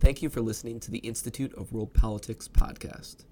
[0.00, 3.26] Thank you for listening to the Institute of World Politics podcast.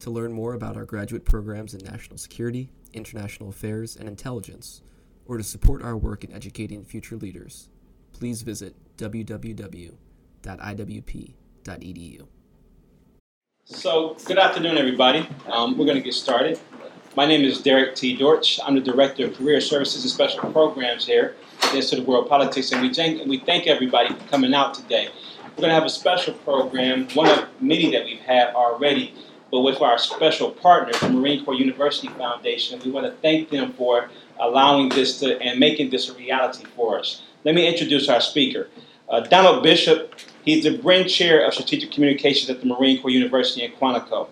[0.00, 4.82] To learn more about our graduate programs in national security, international affairs, and intelligence,
[5.26, 7.68] or to support our work in educating future leaders,
[8.12, 9.96] please visit www.iwp.edu.
[13.66, 15.28] So, good afternoon, everybody.
[15.46, 16.58] Um, we're going to get started.
[17.14, 18.16] My name is Derek T.
[18.16, 18.58] Dortch.
[18.66, 22.28] I'm the Director of Career Services and Special Programs here at the Institute of World
[22.28, 25.10] Politics, and we thank, we thank everybody for coming out today.
[25.60, 29.12] We're going to have a special program, one of many that we've had already,
[29.50, 32.80] but with our special partner, the Marine Corps University Foundation.
[32.82, 36.98] We want to thank them for allowing this to and making this a reality for
[36.98, 37.24] us.
[37.44, 38.70] Let me introduce our speaker.
[39.10, 40.14] Uh, Donald Bishop,
[40.46, 44.30] he's the Bren Chair of Strategic Communications at the Marine Corps University in Quantico.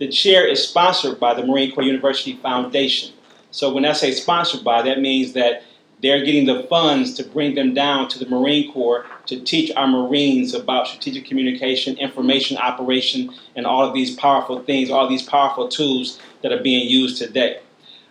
[0.00, 3.14] The chair is sponsored by the Marine Corps University Foundation.
[3.52, 5.62] So when I say sponsored by, that means that
[6.04, 9.86] they're getting the funds to bring them down to the Marine Corps to teach our
[9.86, 15.66] Marines about strategic communication, information operation, and all of these powerful things, all these powerful
[15.66, 17.60] tools that are being used today.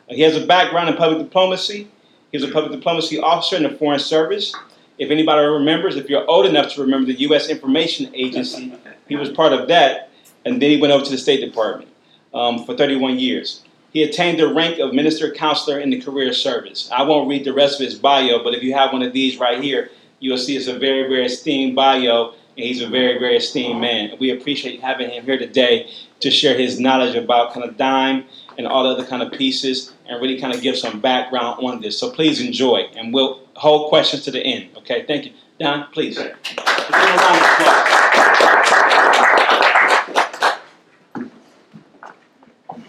[0.10, 1.88] He has a background in public diplomacy.
[2.32, 4.56] He was a public diplomacy officer in the Foreign Service.
[4.98, 7.48] If anybody remembers, if you're old enough to remember the U.S.
[7.48, 8.74] Information Agency,
[9.08, 10.10] he was part of that,
[10.46, 11.90] and then he went over to the State Department
[12.34, 13.64] um, for 31 years.
[13.94, 16.90] He attained the rank of minister counselor in the career service.
[16.92, 19.38] I won't read the rest of his bio, but if you have one of these
[19.38, 23.38] right here, you'll see it's a very, very esteemed bio, and he's a very, very
[23.38, 24.18] esteemed man.
[24.20, 25.92] We appreciate having him here today
[26.22, 28.26] to share his knowledge about kind of dime
[28.58, 31.82] and all the other kind of pieces and really kind of give some background on
[31.82, 32.00] this.
[32.00, 34.70] So please enjoy, and we'll hold questions to the end.
[34.78, 35.34] Okay, thank you.
[35.60, 36.18] Don, please.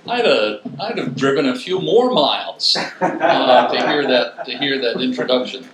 [0.06, 4.78] I'd have, I'd have driven a few more miles uh, to hear that to hear
[4.80, 5.66] that introduction.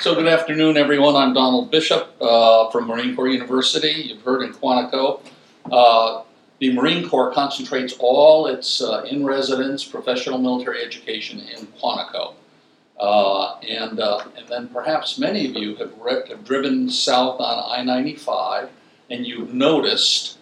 [0.00, 1.14] So good afternoon, everyone.
[1.14, 3.92] I'm Donald Bishop uh, from Marine Corps University.
[3.92, 5.20] You've heard in Quantico.
[5.70, 6.22] Uh,
[6.58, 12.34] the Marine Corps concentrates all its uh, in-residence professional military education in Quantico.
[12.98, 17.86] Uh, and, uh, and then perhaps many of you have, re- have driven south on
[17.88, 18.68] I-95
[19.10, 20.38] and you've noticed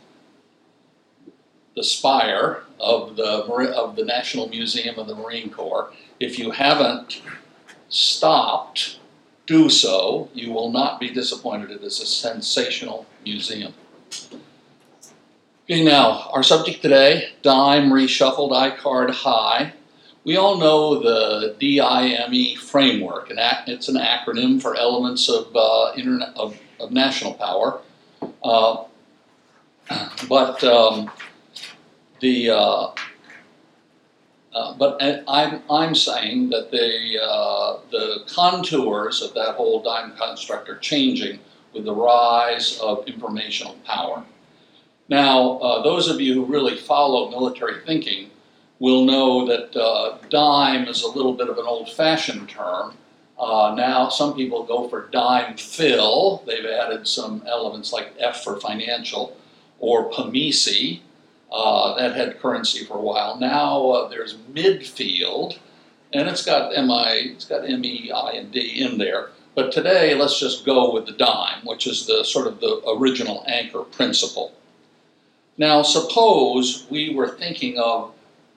[1.75, 5.93] the spire of the, of the National Museum of the Marine Corps.
[6.19, 7.23] If you haven't
[7.89, 8.99] stopped,
[9.47, 10.31] do so.
[10.33, 11.71] You will not be disappointed.
[11.71, 13.75] It is a sensational museum.
[15.65, 19.75] Okay, now, our subject today, DIME reshuffled I card high.
[20.25, 26.37] We all know the DIME framework, and it's an acronym for elements of, uh, internet,
[26.37, 27.81] of, of national power.
[28.43, 28.85] Uh,
[30.29, 31.11] but um,
[32.21, 32.93] the uh,
[34.53, 40.69] uh, but I'm, I'm saying that the, uh, the contours of that whole DIME construct
[40.69, 41.39] are changing
[41.73, 44.25] with the rise of informational power.
[45.09, 48.31] Now, uh, those of you who really follow military thinking
[48.81, 52.97] will know that uh, dime is a little bit of an old fashioned term.
[53.39, 56.45] Uh, now, some people go for DIMEFIL.
[56.45, 59.37] They've added some elements like F for financial
[59.79, 61.01] or PMICI.
[61.53, 63.37] Uh, that had currency for a while.
[63.38, 65.59] Now uh, there's MIDFIELD,
[66.12, 69.31] and it's got MI, it's got M E I and D in there.
[69.56, 73.44] But today, let's just go with the dime, which is the sort of the original
[73.49, 74.53] anchor principle.
[75.59, 78.12] Now, suppose we were thinking of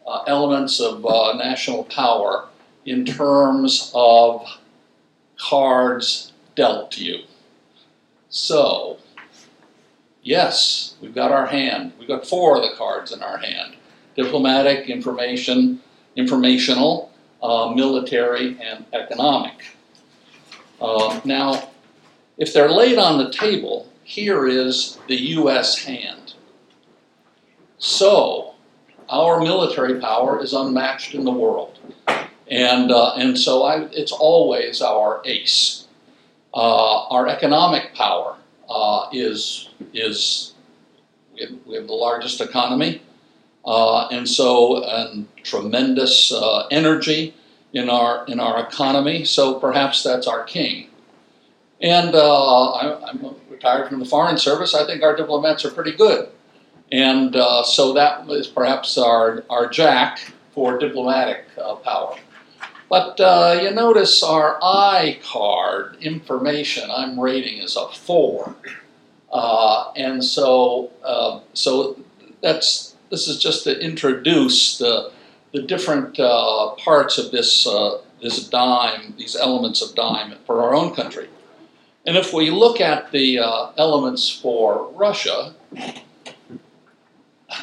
[0.05, 2.47] uh, elements of uh, national power
[2.85, 4.45] in terms of
[5.37, 7.23] cards dealt to you.
[8.29, 8.99] So,
[10.23, 11.93] yes, we've got our hand.
[11.99, 13.75] We've got four of the cards in our hand
[14.15, 15.81] diplomatic, information,
[16.15, 17.11] informational,
[17.41, 19.65] uh, military, and economic.
[20.79, 21.71] Uh, now,
[22.37, 25.83] if they're laid on the table, here is the U.S.
[25.83, 26.35] hand.
[27.79, 28.53] So,
[29.09, 31.79] our military power is unmatched in the world.
[32.47, 35.87] And, uh, and so I, it's always our ace.
[36.53, 38.32] Uh, our economic power
[38.69, 40.53] uh, is, is
[41.33, 43.01] we have, we have, the largest economy,
[43.65, 47.33] uh, and so and tremendous uh, energy
[47.73, 50.89] in our, in our economy, so perhaps that's our king.
[51.81, 54.73] And uh, I, I'm retired from the Foreign Service.
[54.73, 56.29] I think our diplomats are pretty good.
[56.91, 60.19] And uh, so that is perhaps our, our jack
[60.53, 62.15] for diplomatic uh, power.
[62.93, 68.55] But uh, you notice our I card information I'm rating is a four.
[69.31, 71.97] Uh, and so, uh, so
[72.41, 75.11] that's, this is just to introduce the,
[75.53, 77.67] the different uh, parts of this,
[78.21, 81.29] this dime, these elements of dime for our own country.
[82.05, 85.55] And if we look at the uh, elements for Russia,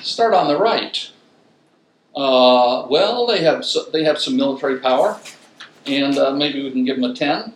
[0.02, 1.08] start on the right.
[2.14, 5.18] Uh, well, they have they have some military power,
[5.86, 7.54] and uh, maybe we can give them a ten.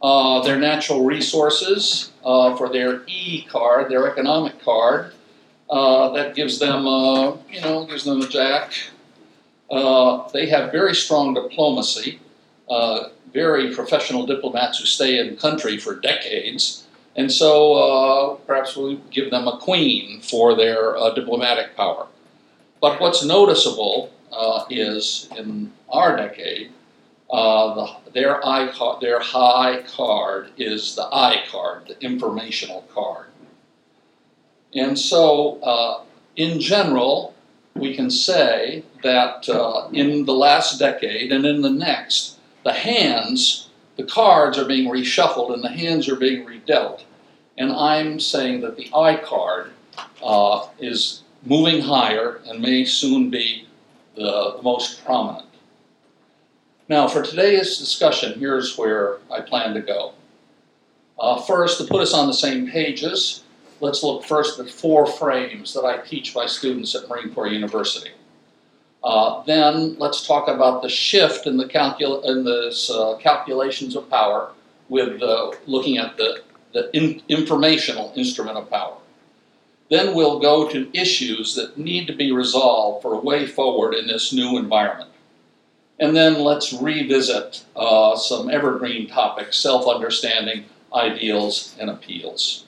[0.00, 5.12] Uh, their natural resources uh, for their E card, their economic card,
[5.68, 8.72] uh, that gives them uh, you know gives them a jack.
[10.32, 12.20] they have very strong diplomacy,
[13.32, 16.84] very professional diplomats who stay in country for decades.
[17.16, 22.06] And so perhaps we'll give them a queen for their diplomatic power.
[22.80, 26.72] But what's noticeable uh, is in our decade,
[27.30, 28.40] uh, the, their,
[29.00, 33.26] their high card is the I card, the informational card.
[34.74, 36.02] And so, uh,
[36.36, 37.34] in general,
[37.74, 43.68] we can say that uh, in the last decade and in the next, the hands,
[43.96, 47.02] the cards are being reshuffled and the hands are being redealt.
[47.56, 49.72] And I'm saying that the I card
[50.22, 53.66] uh, is moving higher and may soon be
[54.16, 55.46] the most prominent.
[56.88, 60.12] Now, for today's discussion, here's where I plan to go.
[61.18, 63.42] Uh, first, to put us on the same pages,
[63.80, 68.10] let's look first at four frames that I teach my students at Marine Corps University.
[69.02, 74.52] Uh, then let's talk about the shift in the calcul- in uh, calculations of power
[74.88, 76.42] with uh, looking at the
[76.72, 78.96] the in informational instrument of power.
[79.88, 84.06] Then we'll go to issues that need to be resolved for a way forward in
[84.06, 85.10] this new environment.
[85.98, 92.64] And then let's revisit uh, some evergreen topics self understanding, ideals, and appeals.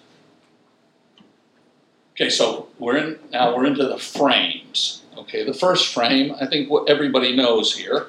[2.12, 5.03] Okay, so we're in, now we're into the frames.
[5.17, 8.06] Okay, the first frame, I think what everybody knows here,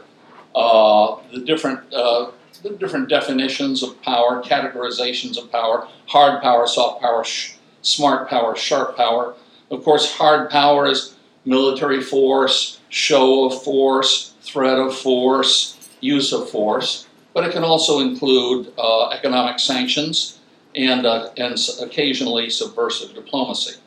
[0.56, 2.32] uh, the different uh,
[2.64, 8.56] the different definitions of power, categorizations of power, hard power, soft power, sh- smart power,
[8.56, 9.36] sharp power.
[9.72, 11.16] Of course, hard power is
[11.46, 18.00] military force, show of force, threat of force, use of force, but it can also
[18.00, 20.40] include uh, economic sanctions
[20.76, 23.80] and, uh, and occasionally subversive diplomacy.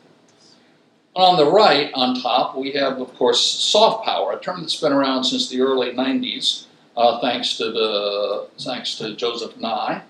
[1.15, 4.93] On the right, on top, we have, of course, soft power, a term that's been
[4.93, 6.67] around since the early 90s
[6.97, 10.03] uh, thanks to the thanks to Joseph Nye.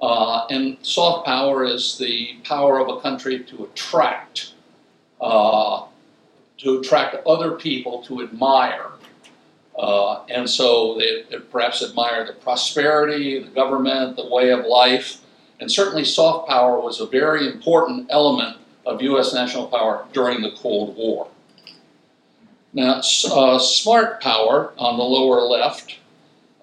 [0.00, 4.52] Uh, and soft power is the power of a country to attract,
[5.20, 5.84] uh,
[6.58, 8.90] to attract other people to admire.
[9.78, 15.20] Uh, and so they, they perhaps admire the prosperity, the government, the way of life.
[15.60, 19.32] And certainly soft power was a very important element of U.S.
[19.32, 21.28] national power during the Cold War.
[22.72, 25.98] Now, uh, smart power on the lower left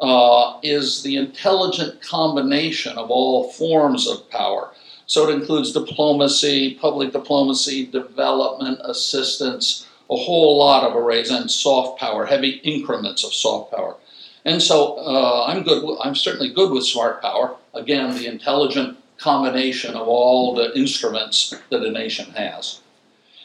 [0.01, 4.71] uh, is the intelligent combination of all forms of power.
[5.05, 11.99] So it includes diplomacy, public diplomacy, development, assistance, a whole lot of arrays, and soft
[11.99, 13.95] power, heavy increments of soft power.
[14.43, 15.97] And so uh, I'm good.
[16.03, 17.55] I'm certainly good with smart power.
[17.73, 22.79] Again, the intelligent combination of all the instruments that a nation has.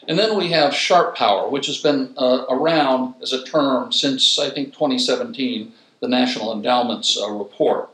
[0.07, 4.39] And then we have sharp power, which has been uh, around as a term since
[4.39, 7.89] I think 2017 the National Endowment's uh, report,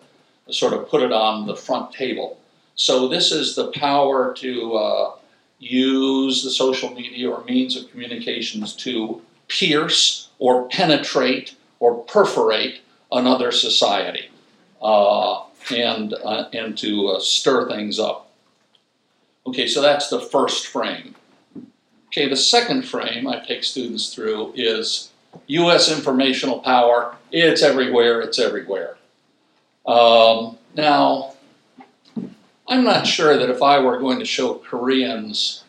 [0.49, 2.37] sort of put it on the front table.
[2.75, 5.11] So this is the power to uh,
[5.59, 13.51] use the social media or means of communications to pierce or penetrate or perforate another
[13.51, 14.29] society
[14.81, 18.31] uh, and, uh, and to uh, stir things up.
[19.45, 21.15] Okay, so that's the first frame.
[22.07, 25.09] Okay, the second frame I take students through is
[25.47, 25.91] U.S.
[25.91, 28.95] informational power it's everywhere, it's everywhere.
[29.85, 31.33] Um, now,
[32.67, 35.63] I'm not sure that if I were going to show Koreans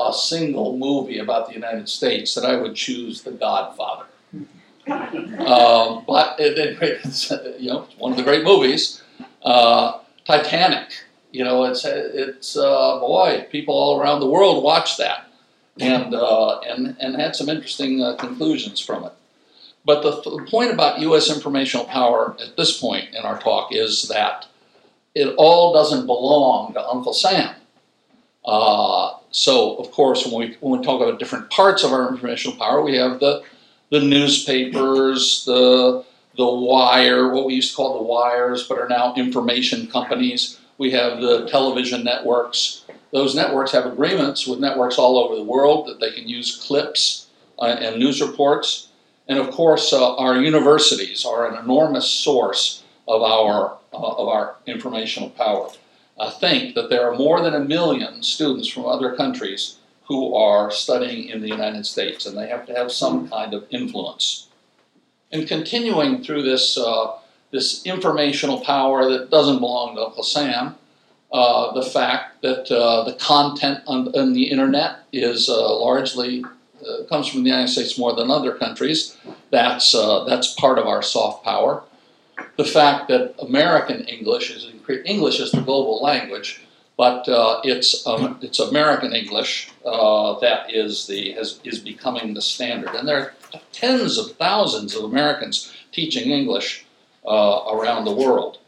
[0.00, 4.06] a single movie about the United States, that I would choose The Godfather.
[4.88, 9.02] um, but it, it, it's you know one of the great movies.
[9.42, 10.90] Uh, Titanic,
[11.32, 15.28] you know, it's it's uh, boy, people all around the world watched that,
[15.80, 19.12] and uh, and and had some interesting uh, conclusions from it.
[19.84, 21.34] But the, the point about U.S.
[21.34, 24.46] informational power at this point in our talk is that
[25.14, 27.54] it all doesn't belong to Uncle Sam.
[28.44, 32.56] Uh, so, of course, when we, when we talk about different parts of our informational
[32.56, 33.42] power, we have the,
[33.90, 36.04] the newspapers, the,
[36.36, 40.60] the wire, what we used to call the wires, but are now information companies.
[40.78, 42.84] We have the television networks.
[43.12, 47.28] Those networks have agreements with networks all over the world that they can use clips
[47.58, 48.88] uh, and news reports.
[49.28, 54.56] And of course, uh, our universities are an enormous source of our, uh, of our
[54.66, 55.70] informational power.
[56.20, 60.70] I think that there are more than a million students from other countries who are
[60.70, 64.48] studying in the United States, and they have to have some kind of influence.
[65.32, 67.16] And continuing through this, uh,
[67.50, 70.76] this informational power that doesn't belong to Uncle Sam,
[71.32, 76.44] uh, the fact that uh, the content on, on, the internet is uh, largely
[76.86, 79.16] uh, comes from the United States more than other countries.
[79.50, 81.82] That's uh, that's part of our soft power.
[82.56, 84.70] The fact that American English is
[85.04, 86.62] English is the global language,
[86.96, 92.94] but uh, it's um, it's American English that is the has, is becoming the standard,
[92.94, 96.84] and there are tens of thousands of Americans teaching English
[97.24, 98.58] around the world.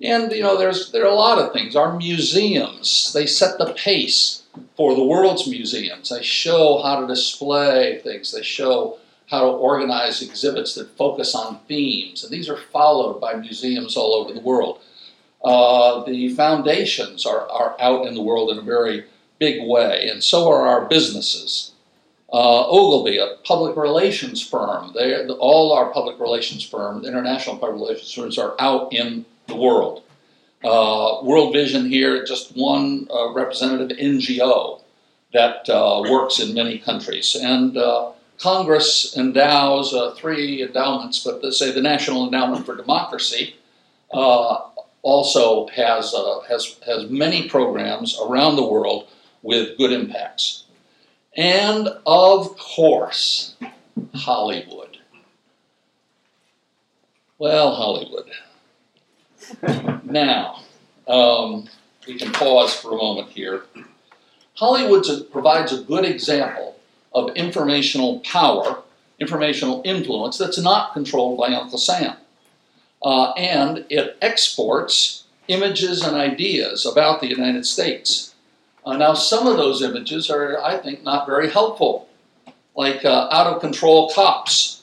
[0.00, 1.76] And you know, there's there are a lot of things.
[1.76, 4.43] Our museums they set the pace
[4.76, 6.10] for the world's museums.
[6.10, 8.32] They show how to display things.
[8.32, 8.98] They show
[9.30, 14.14] how to organize exhibits that focus on themes, and these are followed by museums all
[14.14, 14.80] over the world.
[15.42, 19.04] Uh, the foundations are, are out in the world in a very
[19.38, 21.72] big way, and so are our businesses.
[22.32, 28.12] Uh, Ogilvy, a public relations firm, they, all our public relations firms, international public relations
[28.12, 30.02] firms, are out in the world.
[30.64, 34.80] Uh, World Vision here, just one uh, representative NGO
[35.34, 37.36] that uh, works in many countries.
[37.38, 43.56] And uh, Congress endows uh, three endowments, but let's say the National Endowment for Democracy
[45.02, 46.14] also has,
[46.48, 49.06] has, has many programs around the world
[49.42, 50.64] with good impacts.
[51.36, 53.56] And of course,
[54.14, 54.96] Hollywood.
[57.38, 58.30] Well, Hollywood.
[60.04, 60.62] Now,
[61.08, 61.68] um,
[62.06, 63.64] we can pause for a moment here.
[64.54, 66.76] Hollywood provides a good example
[67.12, 68.82] of informational power,
[69.18, 72.16] informational influence that's not controlled by Uncle Sam.
[73.02, 78.34] Uh, and it exports images and ideas about the United States.
[78.84, 82.08] Uh, now, some of those images are, I think, not very helpful,
[82.74, 84.82] like uh, out of control cops,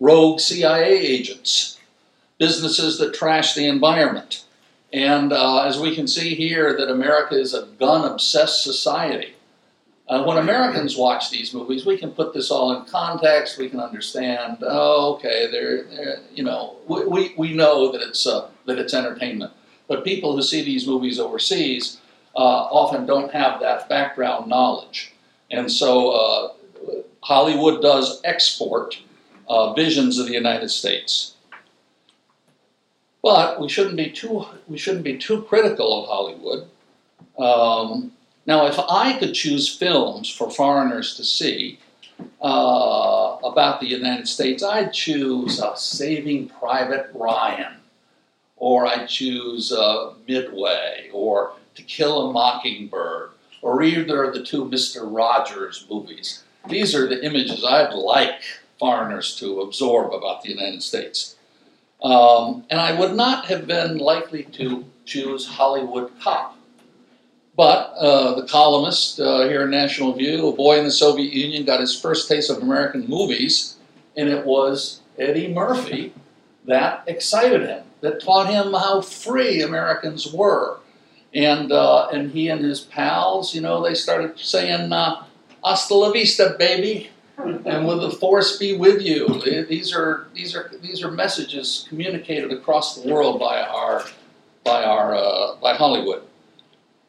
[0.00, 1.75] rogue CIA agents,
[2.38, 4.44] businesses that trash the environment.
[4.92, 9.34] And uh, as we can see here, that America is a gun obsessed society.
[10.08, 13.58] Uh, when Americans watch these movies, we can put this all in context.
[13.58, 14.58] We can understand.
[14.62, 19.52] Oh, okay, they're, they're you know, we, we, know that it's uh, that it's entertainment.
[19.88, 21.98] But people who see these movies overseas
[22.36, 25.12] uh, often don't have that background knowledge,
[25.50, 26.52] and so uh,
[27.24, 29.00] Hollywood does export
[29.48, 31.34] uh, visions of the United States.
[33.22, 36.68] But we shouldn't be too we shouldn't be too critical of Hollywood.
[37.38, 38.12] Um,
[38.46, 41.80] now, if I could choose films for foreigners to see
[42.40, 47.74] uh, about the United States, I'd choose uh, Saving Private Ryan,
[48.56, 53.30] or I'd choose uh, Midway, or To Kill a Mockingbird,
[53.62, 55.00] or either of the two Mr.
[55.02, 56.44] Rogers movies.
[56.68, 58.42] These are the images I'd like
[58.78, 61.35] foreigners to absorb about the United States.
[62.02, 66.56] Um, and I would not have been likely to choose Hollywood Cop.
[67.56, 71.64] But uh, the columnist uh, here in National Review, a boy in the Soviet Union,
[71.64, 73.76] got his first taste of American movies,
[74.14, 76.12] and it was Eddie Murphy
[76.66, 80.80] that excited him, that taught him how free Americans were.
[81.32, 85.24] And, uh, and he and his pals, you know, they started saying, uh,
[85.64, 89.40] hasta la vista, baby and will the force be with you?
[89.68, 94.04] These are these are these are messages communicated across the world by our
[94.64, 96.22] by our uh, by Hollywood.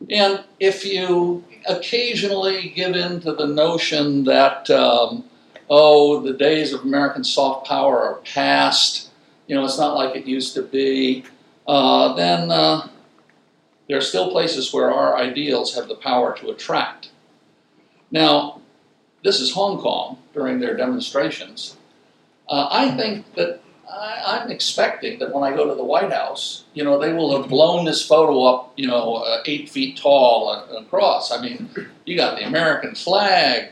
[0.10, 5.24] And if you occasionally give in to the notion that um,
[5.70, 9.10] oh the days of American soft power are past,
[9.48, 11.24] you know it's not like it used to be,
[11.68, 12.90] uh, then uh,
[13.88, 17.10] there are still places where our ideals have the power to attract.
[18.12, 18.62] Now,
[19.28, 21.76] this is Hong Kong during their demonstrations.
[22.48, 23.60] Uh, I think that
[23.92, 27.38] I, am expecting that when I go to the White House, you know, they will
[27.38, 31.30] have blown this photo up, you know, uh, eight feet tall across.
[31.30, 31.70] I mean,
[32.06, 33.72] you got the American flag.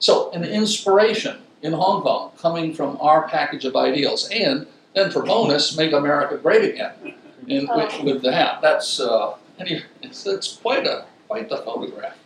[0.00, 4.28] So, an inspiration in Hong Kong coming from our package of ideals.
[4.32, 7.14] And then for bonus, make America great again
[7.46, 8.58] in, with, with the hat.
[8.62, 9.36] That's, uh,
[10.02, 12.16] it's, it's quite, a, quite the photograph.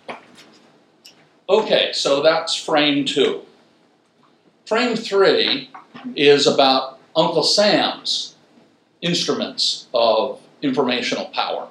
[1.48, 3.42] Okay, so that's frame two.
[4.66, 5.70] Frame three
[6.16, 8.34] is about Uncle Sam's
[9.00, 11.68] instruments of informational power.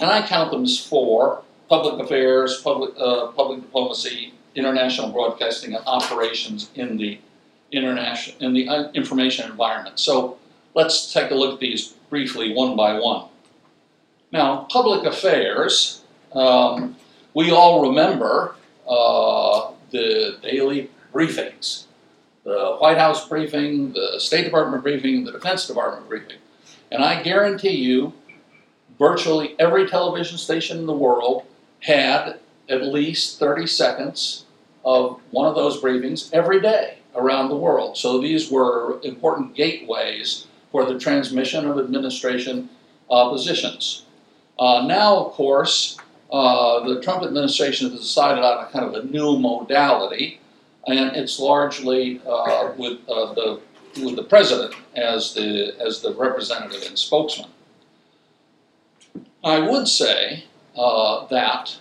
[0.00, 5.84] And I count them as four public affairs, public, uh, public diplomacy, international broadcasting, and
[5.86, 7.18] operations in the
[7.72, 9.98] international in the uh, information environment.
[9.98, 10.38] So
[10.74, 13.28] let's take a look at these briefly one by one.
[14.32, 16.96] Now, public affairs, um,
[17.34, 18.56] we all remember
[18.88, 21.86] uh, the daily briefings
[22.44, 26.38] the White House briefing, the State Department briefing, the Defense Department briefing.
[26.90, 28.12] And I guarantee you,
[28.98, 31.44] virtually every television station in the world
[31.80, 34.44] had at least 30 seconds
[34.84, 37.96] of one of those briefings every day around the world.
[37.96, 42.70] So these were important gateways for the transmission of administration
[43.10, 44.04] uh, positions.
[44.58, 45.96] Uh, now, of course,
[46.32, 50.40] uh, the Trump administration has decided on a kind of a new modality,
[50.86, 53.60] and it's largely uh, with uh, the
[54.02, 57.50] with the president as the as the representative and spokesman.
[59.42, 60.44] I would say
[60.76, 61.78] uh, that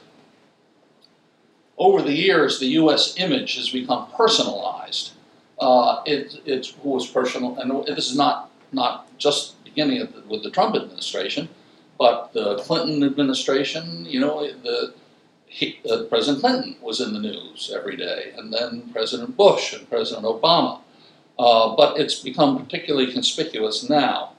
[1.78, 3.16] over the years, the U.S.
[3.18, 5.12] image has become personalized.
[5.60, 10.50] Uh, it, it was personal, and this is not not just beginning the, with the
[10.50, 11.50] Trump administration,
[12.00, 14.06] but the Clinton administration.
[14.06, 14.94] You know, the
[15.46, 19.88] he, uh, President Clinton was in the news every day, and then President Bush and
[19.90, 20.80] President Obama.
[21.38, 24.34] Uh, but it's become particularly conspicuous now.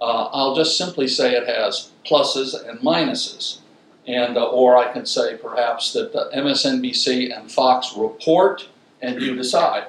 [0.00, 3.58] Uh, I'll just simply say it has pluses and minuses.
[4.06, 8.66] And, uh, or I can say perhaps that MSNBC and Fox report
[9.02, 9.86] and you decide.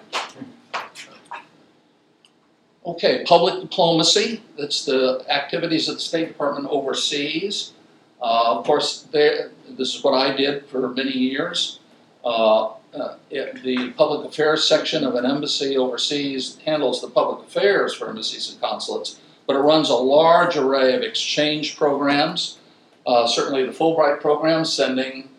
[2.83, 7.73] Okay, public diplomacy, that's the activities that the State Department oversees.
[8.19, 11.79] Uh, of course, this is what I did for many years.
[12.25, 18.09] Uh, uh, the public affairs section of an embassy overseas handles the public affairs for
[18.09, 22.57] embassies and consulates, but it runs a large array of exchange programs.
[23.05, 25.29] Uh, certainly, the Fulbright program, sending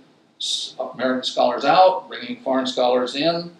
[0.94, 3.50] American scholars out, bringing foreign scholars in.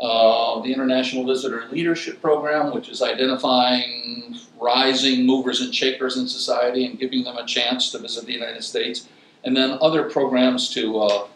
[0.00, 6.86] Uh, the International Visitor Leadership Program, which is identifying rising movers and shakers in society
[6.86, 9.08] and giving them a chance to visit the United States,
[9.44, 11.26] and then other programs to, uh,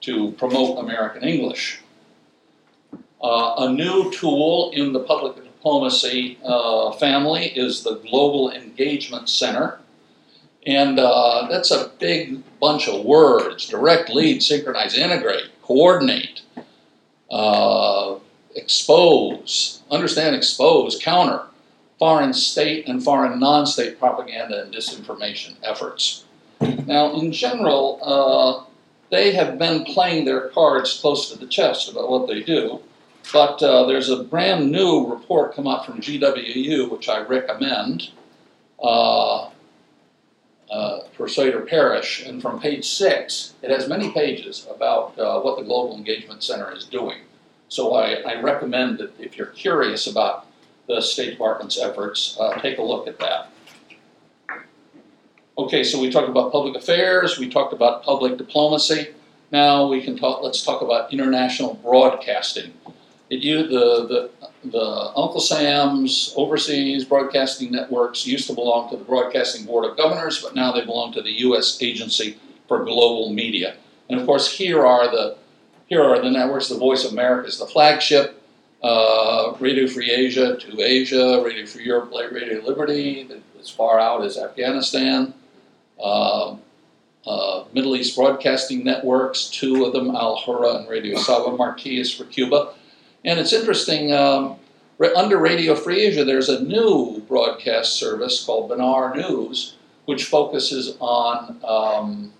[0.00, 1.80] to promote American English.
[3.22, 9.80] Uh, a new tool in the public diplomacy uh, family is the Global Engagement Center.
[10.66, 16.40] And uh, that's a big bunch of words direct, lead, synchronize, integrate, coordinate
[17.30, 18.16] uh,
[18.54, 21.42] expose, understand, expose, counter
[21.98, 26.24] foreign state and foreign non state propaganda and disinformation efforts.
[26.86, 28.70] Now, in general, uh,
[29.10, 32.80] they have been playing their cards close to the chest about what they do,
[33.32, 38.10] but uh, there's a brand new report come out from GWU, which I recommend.
[38.82, 39.50] Uh,
[40.70, 41.00] uh,
[41.66, 46.42] Parish, and from page six, it has many pages about uh, what the Global Engagement
[46.42, 47.18] Center is doing.
[47.68, 50.46] So I, I, recommend that if you're curious about
[50.86, 53.50] the State Department's efforts, uh, take a look at that.
[55.56, 59.08] Okay, so we talked about public affairs, we talked about public diplomacy.
[59.50, 60.42] Now we can talk.
[60.42, 62.72] Let's talk about international broadcasting.
[63.34, 64.30] It, the, the
[64.64, 70.40] the Uncle Sam's overseas broadcasting networks used to belong to the Broadcasting Board of Governors,
[70.42, 71.82] but now they belong to the U.S.
[71.82, 73.76] Agency for Global Media.
[74.08, 75.36] And of course, here are the
[75.86, 76.68] here are the networks.
[76.68, 78.40] The Voice of America is the flagship.
[78.82, 84.36] Uh, Radio Free Asia to Asia, Radio Free Europe, Radio Liberty, as far out as
[84.36, 85.32] Afghanistan.
[86.02, 86.56] Uh,
[87.26, 92.24] uh, Middle East Broadcasting Networks, two of them, Al Hurra and Radio Salva Marti for
[92.24, 92.74] Cuba.
[93.24, 94.56] And it's interesting, um,
[95.16, 102.32] under Radio Free Asia, there's a new broadcast service called BenarNews, which focuses on, um,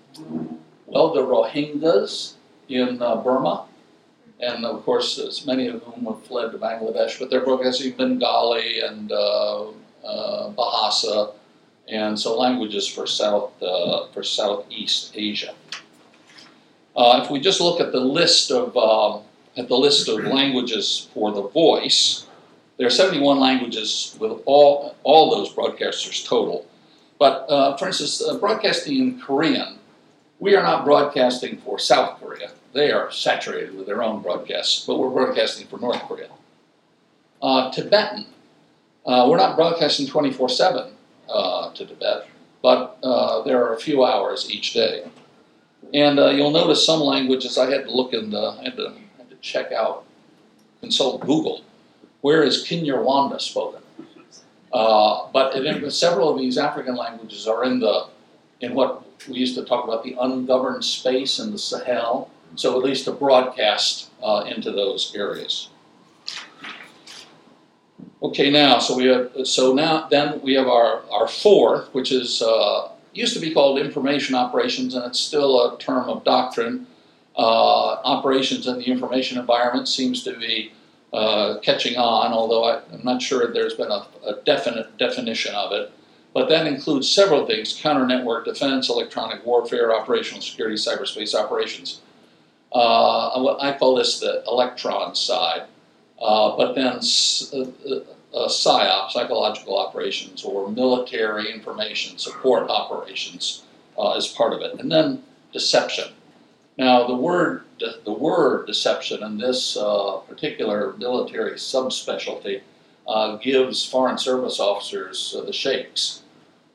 [0.86, 2.34] well, the Rohingyas
[2.68, 3.64] in uh, Burma.
[4.40, 9.10] And of course, many of whom have fled to Bangladesh, but they're broadcasting Bengali and
[9.10, 9.68] uh,
[10.04, 11.32] uh, Bahasa,
[11.88, 15.54] and so languages for South uh, for Southeast Asia.
[16.96, 19.22] Uh, if we just look at the list of um,
[19.56, 22.26] at the list of languages for the voice,
[22.76, 26.66] there are 71 languages with all, all those broadcasters total.
[27.18, 29.78] But uh, for instance, uh, broadcasting in Korean,
[30.40, 32.50] we are not broadcasting for South Korea.
[32.72, 36.28] They are saturated with their own broadcasts, but we're broadcasting for North Korea.
[37.40, 38.26] Uh, Tibetan,
[39.06, 40.92] uh, we're not broadcasting 24 7
[41.28, 42.26] uh, to Tibet,
[42.62, 45.04] but uh, there are a few hours each day.
[45.92, 48.94] And you'll notice some languages I had to look in the, I had to
[49.44, 50.04] check out,
[50.80, 51.62] consult Google,
[52.22, 53.82] where is Kinyarwanda spoken?
[54.72, 58.08] Uh, but in, several of these African languages are in the
[58.60, 62.30] in what we used to talk about the ungoverned space in the Sahel.
[62.56, 65.68] So at least to broadcast uh, into those areas.
[68.22, 72.42] Okay, now so we have so now then we have our our fourth, which is
[72.42, 76.86] uh, used to be called information operations, and it's still a term of doctrine.
[77.36, 80.72] Uh, operations in the information environment seems to be
[81.12, 85.72] uh, catching on, although I, am not sure there's been a, a, definite definition of
[85.72, 85.92] it.
[86.32, 92.00] But that includes several things counter network defense, electronic warfare, operational security, cyberspace operations.
[92.72, 95.64] Uh, I call this the electron side.
[96.20, 103.62] Uh, but then uh, uh, PSYOP, psychological operations, or military information support operations
[104.16, 104.80] is part of it.
[104.80, 106.12] And then deception.
[106.76, 112.62] Now, the word, the word deception in this uh, particular military subspecialty
[113.06, 116.22] uh, gives foreign service officers uh, the shakes.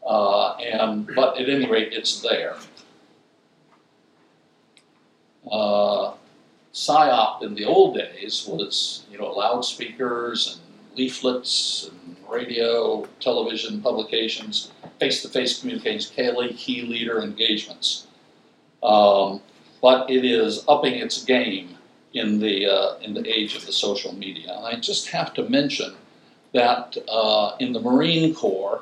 [0.05, 2.55] Uh, and, but at any rate, it's there.
[5.51, 6.13] Uh,
[6.73, 14.71] PSYOP in the old days was, you know, loudspeakers and leaflets and radio, television, publications,
[14.99, 18.07] face-to-face communications, daily key leader engagements.
[18.81, 19.41] Um,
[19.81, 21.75] but it is upping its game
[22.13, 24.55] in the uh, in the age of the social media.
[24.55, 25.95] And I just have to mention
[26.53, 28.81] that uh, in the Marine Corps,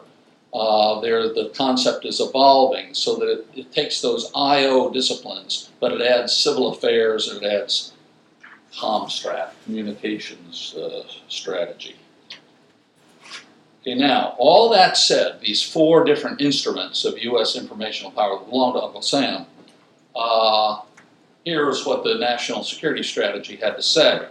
[0.53, 5.91] uh, there the concept is evolving so that it, it, takes those I/O disciplines, but
[5.91, 7.93] it adds civil affairs, and it adds
[8.73, 11.95] comstrat, communications uh, strategy.
[13.81, 17.55] Okay, now all that said, these four different instruments of U.S.
[17.55, 19.45] informational power belong to Uncle Sam.
[20.17, 20.81] Uh,
[21.45, 24.27] here's what the national security strategy had to say.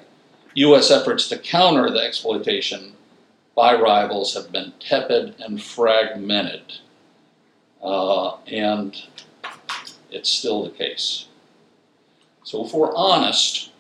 [0.55, 0.91] U.S.
[0.91, 2.95] efforts to counter the exploitation
[3.55, 6.79] by rivals have been tepid and fragmented.
[7.83, 8.97] Uh, and
[10.11, 11.27] it's still the case.
[12.43, 13.71] So, if we're honest,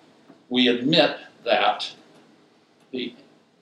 [0.48, 1.90] we admit that
[2.92, 3.14] the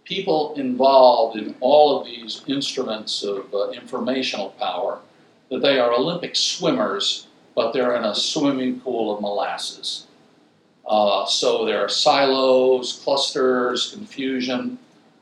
[0.05, 5.01] people involved in all of these instruments of uh, informational power
[5.51, 10.07] that they are Olympic swimmers, but they're in a swimming pool of molasses.
[10.87, 14.79] Uh, so there are silos, clusters, confusion,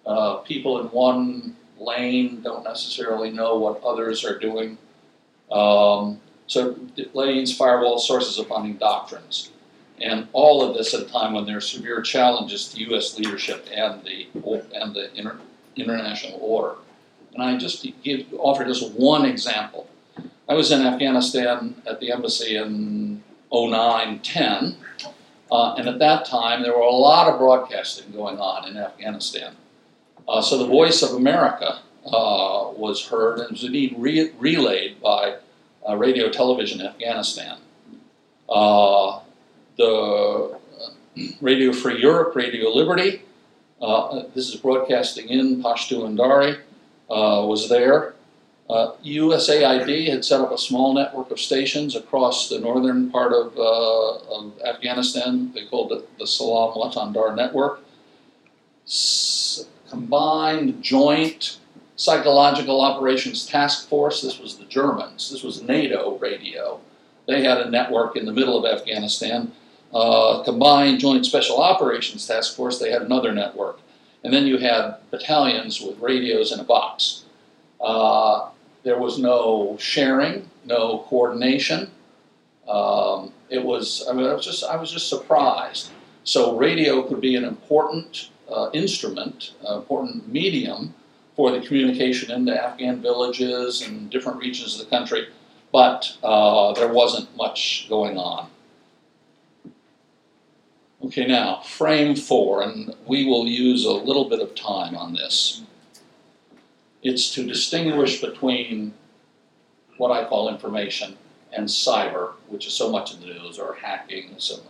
[0.06, 4.76] uh, people in one lane don't necessarily know what others are doing.
[5.50, 6.76] Um, so
[7.14, 9.50] lanes, firewalls, sources of funding, doctrines.
[10.00, 13.16] And all of this at a time when there are severe challenges to U.S.
[13.16, 14.26] leadership and the,
[14.74, 15.38] and the inter,
[15.76, 16.76] international order.
[17.34, 19.88] And I just give, offer just one example.
[20.48, 24.76] I was in Afghanistan at the embassy in 09 10,
[25.50, 29.54] uh, and at that time there were a lot of broadcasting going on in Afghanistan.
[30.28, 35.36] Uh, so the voice of America uh, was heard and was indeed re- relayed by
[35.88, 37.58] uh, radio television in Afghanistan.
[38.48, 39.20] Uh,
[39.76, 43.22] the uh, Radio Free Europe, Radio Liberty,
[44.34, 46.56] this is broadcasting in Pashto and Dari,
[47.08, 48.11] was there.
[48.72, 54.52] USAID had set up a small network of stations across the northern part of, of
[54.64, 55.52] Afghanistan.
[55.54, 57.82] They called it the Salam Watandar Network
[59.88, 61.58] combined joint
[61.96, 64.22] psychological operations task force.
[64.22, 65.30] This was the Germans.
[65.30, 66.80] This was NATO radio.
[67.26, 69.52] They had a network in the middle of Afghanistan.
[69.92, 72.78] Uh, combined joint special operations task force.
[72.78, 73.80] They had another network,
[74.24, 77.24] and then you had battalions with radios in a box.
[77.78, 78.48] Uh,
[78.82, 81.90] there was no sharing, no coordination.
[82.68, 84.06] Um, it was.
[84.08, 84.64] I mean, I was just.
[84.64, 85.90] I was just surprised.
[86.24, 90.94] So radio could be an important uh, instrument, uh, important medium
[91.34, 95.28] for the communication into Afghan villages and different regions of the country,
[95.72, 98.48] but uh, there wasn't much going on.
[101.04, 105.62] Okay, now, frame four, and we will use a little bit of time on this.
[107.02, 108.94] It's to distinguish between
[109.96, 111.16] what I call information
[111.52, 114.30] and cyber, which is so much in the news, or hacking.
[114.30, 114.60] And so,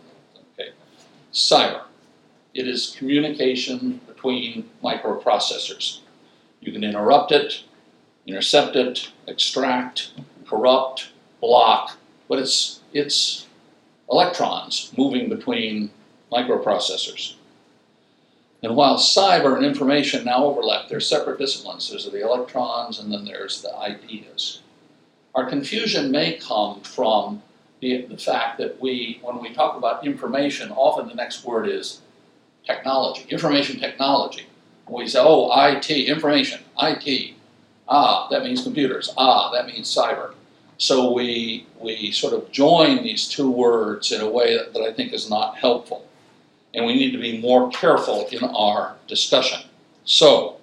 [0.53, 0.71] okay,
[1.31, 1.83] cyber.
[2.53, 5.99] It is communication between microprocessors.
[6.59, 7.63] You can interrupt it,
[8.27, 10.11] intercept it, extract,
[10.45, 11.09] corrupt,
[11.41, 13.47] block, but it's, it's
[14.09, 15.91] electrons moving between
[16.31, 17.35] microprocessors.
[18.63, 21.89] And while cyber and information now overlap, they're separate disciplines.
[21.89, 24.61] There's the electrons and then there's the ideas.
[25.35, 27.41] Our confusion may come from
[27.81, 31.99] the, the fact that we, when we talk about information, often the next word is
[32.65, 34.47] technology, information technology.
[34.87, 37.33] We say, oh, IT, information, IT.
[37.89, 39.13] Ah, that means computers.
[39.17, 40.35] Ah, that means cyber.
[40.77, 44.93] So we, we sort of join these two words in a way that, that I
[44.93, 46.05] think is not helpful.
[46.73, 49.59] And we need to be more careful in our discussion.
[50.05, 50.57] So,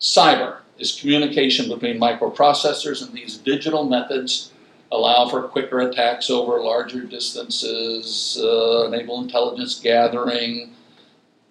[0.00, 4.52] cyber is communication between microprocessors, and these digital methods
[4.92, 10.72] allow for quicker attacks over larger distances, uh, enable intelligence gathering,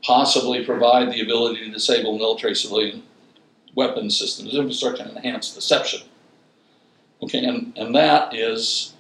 [0.04, 3.04] possibly provide the ability to disable military civilian
[3.76, 6.02] weapons systems, infrastructure, and enhance deception.
[7.22, 8.94] Okay, and, and that is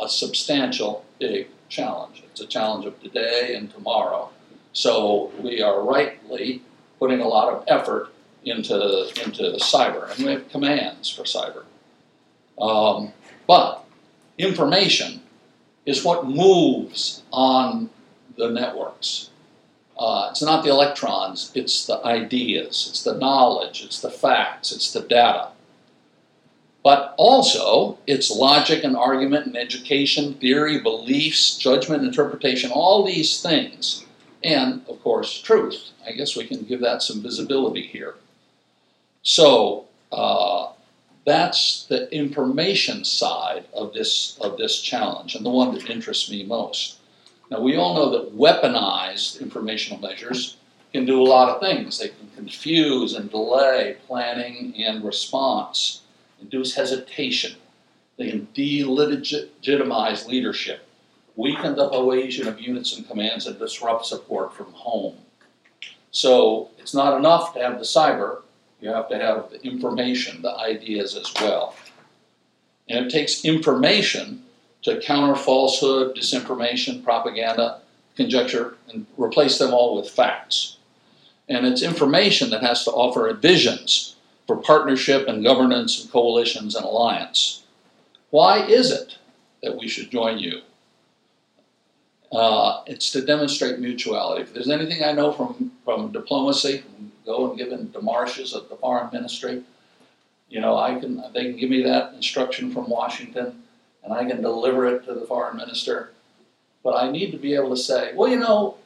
[0.00, 2.22] a substantial, big challenge.
[2.30, 4.28] It's a challenge of today and tomorrow.
[4.72, 6.62] So we are rightly
[6.98, 8.12] putting a lot of effort
[8.44, 11.64] into, into cyber, and we have commands for cyber.
[12.60, 13.12] Um,
[13.46, 13.84] but
[14.38, 15.22] information
[15.86, 17.90] is what moves on
[18.36, 19.30] the networks.
[19.98, 24.92] Uh, it's not the electrons, it's the ideas, it's the knowledge, it's the facts, it's
[24.92, 25.48] the data.
[26.82, 34.06] But also, it's logic and argument and education, theory, beliefs, judgment, interpretation, all these things.
[34.42, 35.90] And, of course, truth.
[36.06, 38.14] I guess we can give that some visibility here.
[39.22, 40.72] So, uh,
[41.26, 46.44] that's the information side of this, of this challenge, and the one that interests me
[46.44, 46.96] most.
[47.50, 50.56] Now, we all know that weaponized informational measures
[50.92, 51.98] can do a lot of things.
[51.98, 56.00] They can confuse and delay planning and response
[56.40, 57.56] induce hesitation.
[58.16, 60.86] They can delegitimize leadership,
[61.36, 65.16] weaken the cohesion of units and commands, and disrupt support from home.
[66.10, 68.42] So it's not enough to have the cyber,
[68.80, 71.74] you have to have the information, the ideas as well.
[72.88, 74.42] And it takes information
[74.82, 77.80] to counter falsehood, disinformation, propaganda,
[78.16, 80.78] conjecture, and replace them all with facts.
[81.48, 84.16] And it's information that has to offer visions
[84.50, 87.62] for partnership and governance and coalitions and alliance.
[88.30, 89.16] Why is it
[89.62, 90.62] that we should join you?
[92.32, 94.42] Uh, it's to demonstrate mutuality.
[94.42, 96.82] If there's anything I know from, from diplomacy,
[97.24, 99.62] go and give in demarches at the foreign ministry,
[100.48, 103.62] you know, I can they can give me that instruction from Washington
[104.02, 106.10] and I can deliver it to the foreign minister.
[106.82, 108.78] But I need to be able to say, well, you know,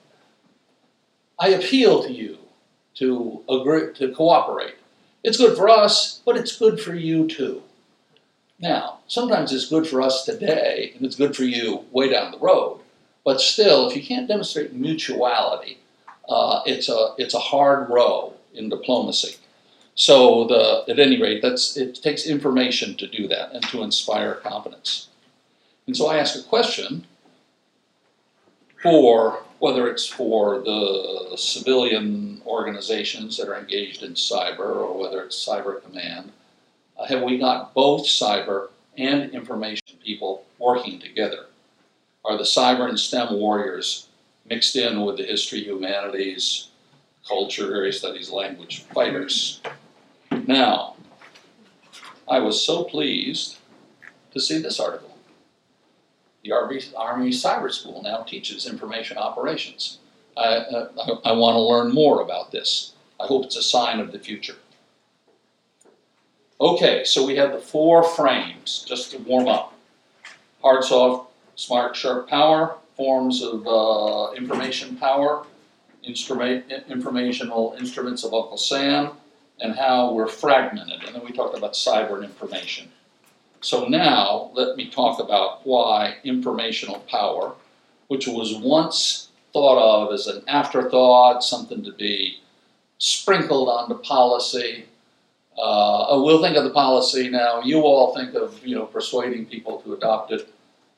[1.39, 2.37] I appeal to you
[2.97, 4.75] to agree to cooperate.
[5.25, 7.63] It's good for us, but it's good for you too.
[8.61, 12.39] Now, sometimes it's good for us today, and it's good for you way down the
[12.39, 12.81] road.
[13.25, 15.79] But still, if you can't demonstrate mutuality,
[16.29, 19.37] uh, it's a it's a hard row in diplomacy.
[19.95, 24.35] So the at any rate, that's it takes information to do that and to inspire
[24.35, 25.09] confidence.
[25.87, 27.07] And so I ask a question
[28.83, 35.49] for whether it's for the civilian organizations that are engaged in cyber or whether it's
[35.49, 36.31] cyber command,
[36.99, 41.47] uh, have we got both cyber and information people working together?
[42.27, 44.09] Are the cyber and STEM warriors
[44.45, 46.69] mixed in with the history, humanities,
[47.27, 49.63] culture, area studies, language fighters?
[50.47, 50.97] Now,
[52.29, 53.57] I was so pleased
[54.35, 55.14] to see this article.
[56.45, 59.99] The Army, Cyber School now teaches information operations.
[60.37, 62.93] I, uh, I, I want to learn more about this.
[63.19, 64.57] I hope it's a sign of the future.
[66.61, 69.73] Okay, so we have the four frames just to warm up
[70.61, 75.47] hard, soft, smart, sharp power, forms of uh, information power,
[76.03, 79.13] instrument, informational instruments of Uncle Sam,
[79.61, 81.05] and how we're fragmented.
[81.05, 82.91] And then we talked about cyber and information.
[83.65, 87.55] So now let me talk about why informational power,
[88.09, 92.41] which was once thought of as an afterthought, something to be
[92.99, 94.85] sprinkled onto policy.
[95.57, 97.63] Uh, oh, we'll think of the policy now.
[97.63, 100.53] You all think of you know persuading people to adopt it.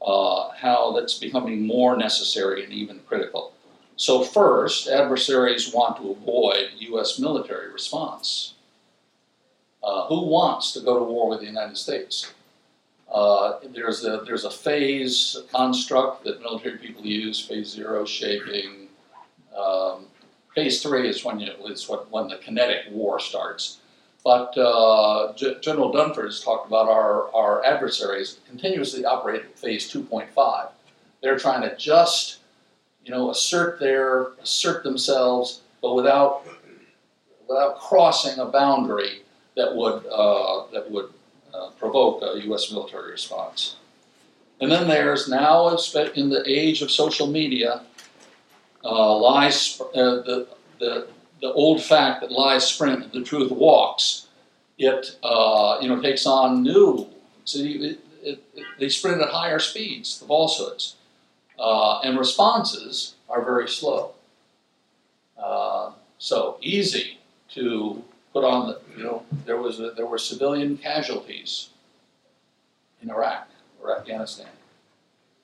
[0.05, 3.53] Uh, how that's becoming more necessary and even critical.
[3.95, 7.21] So first, adversaries want to avoid U.S.
[7.21, 8.55] military response.
[9.85, 12.33] Uh, who wants to go to war with the United States?
[13.11, 17.41] Uh, there's a there's a phase construct that military people use.
[17.41, 18.89] Phase zero shaping.
[19.57, 20.07] Um,
[20.55, 21.53] phase three is when you
[21.87, 23.79] what when the kinetic war starts.
[24.25, 29.91] But uh, G- General Dunford has talked about our our adversaries continuously operate at phase
[29.93, 30.71] 2.5.
[31.23, 32.39] They're trying to just
[33.05, 36.45] you know assert their assert themselves, but without
[37.49, 39.23] without crossing a boundary
[39.57, 41.11] that would uh, that would
[41.57, 42.71] uh, provoke a U.S.
[42.71, 43.77] military response.
[44.61, 45.77] And then there's now,
[46.15, 47.83] in the age of social media,
[48.85, 51.07] uh, lies, uh, the, the,
[51.41, 54.27] the old fact that lies sprint and the truth walks.
[54.79, 57.07] It uh, you know takes on new.
[57.47, 60.19] See, it, it, it, they sprint at higher speeds.
[60.21, 60.97] The falsehoods
[61.59, 64.13] uh, and responses are very slow.
[66.19, 67.19] So easy
[67.51, 68.03] to
[68.37, 71.71] put on the You know, there was a, there were civilian casualties
[73.03, 73.49] in Iraq
[73.81, 74.55] or Afghanistan.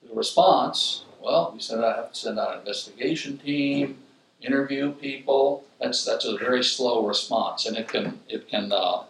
[0.07, 3.97] The response, well, we sent out, have to send out an investigation team,
[4.43, 5.65] interview people.
[5.81, 9.05] That's that's a very slow response, and it can it can uh,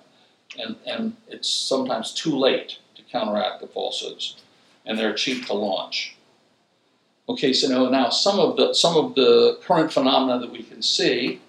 [0.60, 4.36] and and it's sometimes too late to counteract the falsehoods,
[4.86, 6.16] and they're cheap to launch.
[7.28, 10.82] Okay, so now, now some of the some of the current phenomena that we can
[10.82, 11.40] see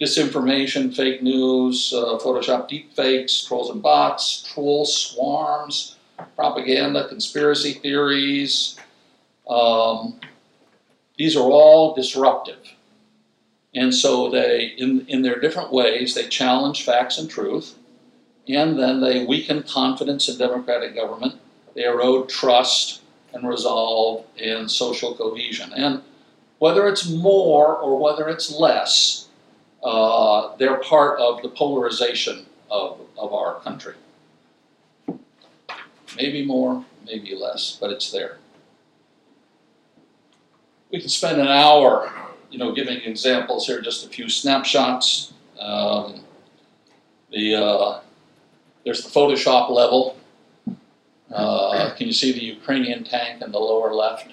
[0.00, 5.96] disinformation, fake news, uh, Photoshop deepfakes, trolls and bots, troll swarms,
[6.36, 8.78] propaganda, conspiracy theories.
[9.48, 10.20] Um,
[11.16, 12.74] these are all disruptive.
[13.74, 17.76] And so they, in, in their different ways, they challenge facts and truth,
[18.48, 21.34] and then they weaken confidence in democratic government.
[21.74, 25.72] They erode trust and resolve in social cohesion.
[25.74, 26.02] And
[26.58, 29.27] whether it's more or whether it's less,
[29.82, 33.94] uh, they're part of the polarization of, of our country.
[36.16, 38.38] Maybe more, maybe less, but it's there.
[40.90, 42.10] We can spend an hour,
[42.50, 45.32] you know, giving examples here, just a few snapshots.
[45.60, 46.20] Um,
[47.30, 48.00] the uh,
[48.84, 50.16] there's the Photoshop level.
[51.30, 54.32] Uh, can you see the Ukrainian tank in the lower left?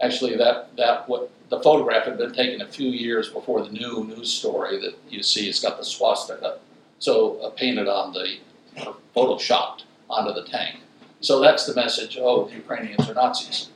[0.00, 4.04] Actually, that that what the photograph had been taken a few years before the new
[4.04, 5.48] news story that you see.
[5.48, 6.58] It's got the swastika,
[6.98, 8.38] so uh, painted on the,
[8.86, 10.80] or photoshopped onto the tank.
[11.20, 12.18] So that's the message.
[12.20, 13.70] Oh, the Ukrainians are Nazis.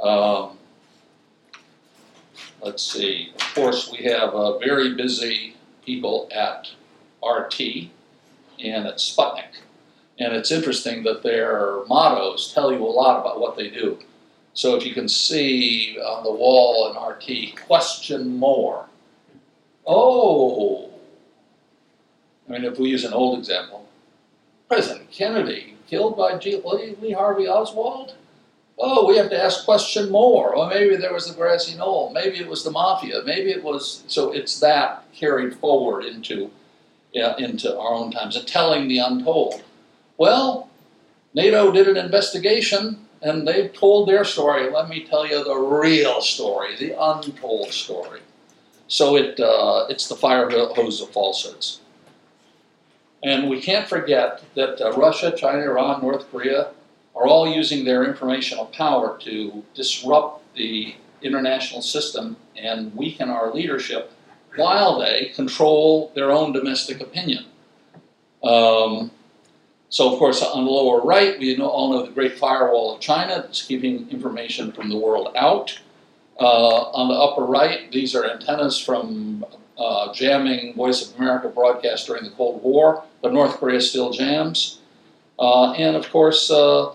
[0.00, 0.58] Um,
[2.62, 3.32] let's see.
[3.34, 6.70] Of course, we have uh, very busy people at
[7.22, 7.90] RT
[8.62, 9.60] and at Sputnik.
[10.18, 13.98] And it's interesting that their mottos tell you a lot about what they do.
[14.54, 18.86] So if you can see on the wall in RT, question more.
[19.84, 20.90] Oh,
[22.48, 23.88] I mean, if we use an old example,
[24.68, 26.62] President Kennedy killed by G.
[26.64, 28.14] Lee Harvey Oswald.
[28.78, 30.54] Oh, we have to ask question more.
[30.54, 32.10] Or maybe there was the grassy knoll.
[32.12, 33.22] Maybe it was the mafia.
[33.24, 34.04] Maybe it was.
[34.06, 36.50] So it's that carried forward into,
[37.12, 39.62] into our own times telling the untold.
[40.16, 40.70] Well,
[41.34, 44.70] NATO did an investigation and they've told their story.
[44.70, 48.20] Let me tell you the real story, the untold story.
[48.86, 51.80] So it, uh, it's the fire hose of falsehoods.
[53.22, 56.72] And we can't forget that uh, Russia, China, Iran, North Korea
[57.16, 64.12] are all using their informational power to disrupt the international system and weaken our leadership
[64.56, 67.46] while they control their own domestic opinion.
[68.42, 69.10] Um,
[69.94, 73.36] so, of course, on the lower right, we all know the Great Firewall of China
[73.36, 75.78] that's keeping information from the world out.
[76.40, 79.46] Uh, on the upper right, these are antennas from
[79.78, 84.80] uh, jamming Voice of America broadcast during the Cold War, but North Korea still jams.
[85.38, 86.92] Uh, and of course, uh,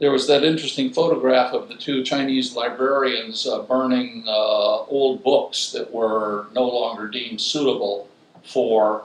[0.00, 5.70] there was that interesting photograph of the two Chinese librarians uh, burning uh, old books
[5.70, 8.08] that were no longer deemed suitable
[8.42, 9.04] for,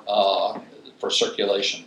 [0.98, 1.87] for circulation.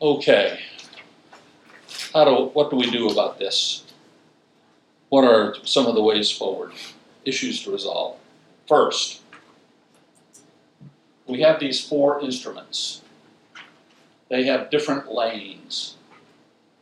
[0.00, 0.60] Okay.
[2.12, 3.84] How do, what do we do about this?
[5.08, 6.72] What are some of the ways forward?
[7.24, 8.18] Issues to resolve.
[8.68, 9.22] First,
[11.26, 13.02] we have these four instruments.
[14.28, 15.96] They have different lanes.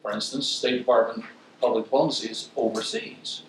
[0.03, 1.25] For instance, State Department
[1.61, 3.43] public diplomacy is overseas.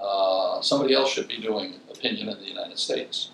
[0.00, 3.30] Uh, somebody else should be doing opinion in the United States.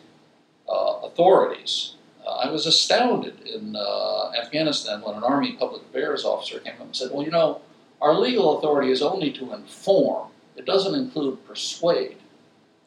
[0.68, 6.74] Uh, authorities I was astounded in uh, Afghanistan when an Army public affairs officer came
[6.74, 7.60] up and said, Well, you know,
[8.00, 12.16] our legal authority is only to inform, it doesn't include persuade.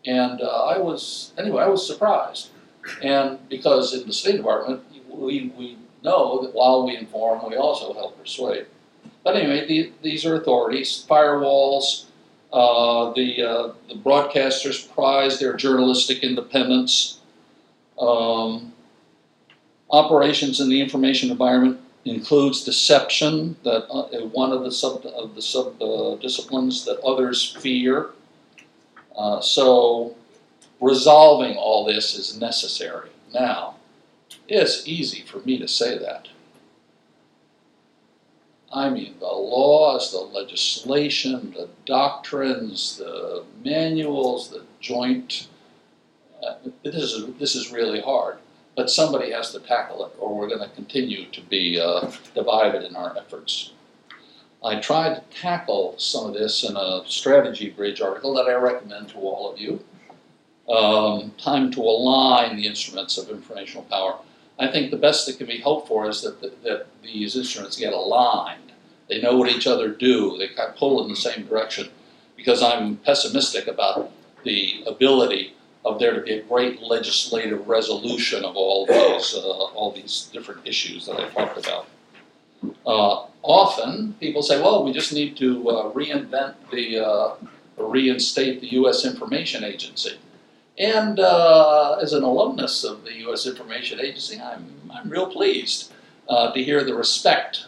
[0.05, 2.49] And uh, I was, anyway, I was surprised.
[3.03, 7.93] And because in the State Department, we, we know that while we inform, we also
[7.93, 8.65] help persuade.
[9.23, 12.05] But anyway, the, these are authorities, firewalls.
[12.51, 17.19] Uh, the, uh, the broadcasters prize their journalistic independence.
[17.99, 18.73] Um,
[19.91, 25.41] Operations in the information environment includes deception, that uh, one of the sub of the
[25.41, 28.11] sub uh, disciplines that others fear.
[29.17, 30.15] Uh, so,
[30.79, 33.09] resolving all this is necessary.
[33.33, 33.75] Now,
[34.47, 36.27] it's easy for me to say that.
[38.71, 45.47] I mean, the laws, the legislation, the doctrines, the manuals, the joint.
[46.43, 48.37] Uh, this is this is really hard.
[48.75, 52.83] But somebody has to tackle it, or we're going to continue to be uh, divided
[52.83, 53.73] in our efforts.
[54.63, 59.09] I tried to tackle some of this in a strategy bridge article that I recommend
[59.09, 59.83] to all of you.
[60.69, 64.17] um, time to align the instruments of informational power.
[64.59, 67.77] I think the best that can be hoped for is that, that, that these instruments
[67.77, 68.71] get aligned.
[69.07, 70.37] They know what each other do.
[70.37, 71.89] They kind of pull in the same direction.
[72.35, 74.11] Because I'm pessimistic about
[74.43, 75.55] the ability
[75.89, 80.65] of there to be a great legislative resolution of all these uh, all these different
[80.65, 81.87] issues that I talked about.
[82.85, 87.35] Uh, often people say, "Well, we just need to uh, reinvent the uh,
[87.77, 89.05] reinstate the U.S.
[89.05, 90.17] Information Agency."
[90.77, 93.45] And uh, as an alumnus of the U.S.
[93.45, 95.91] Information Agency, I'm I'm real pleased
[96.29, 97.65] uh, to hear the respect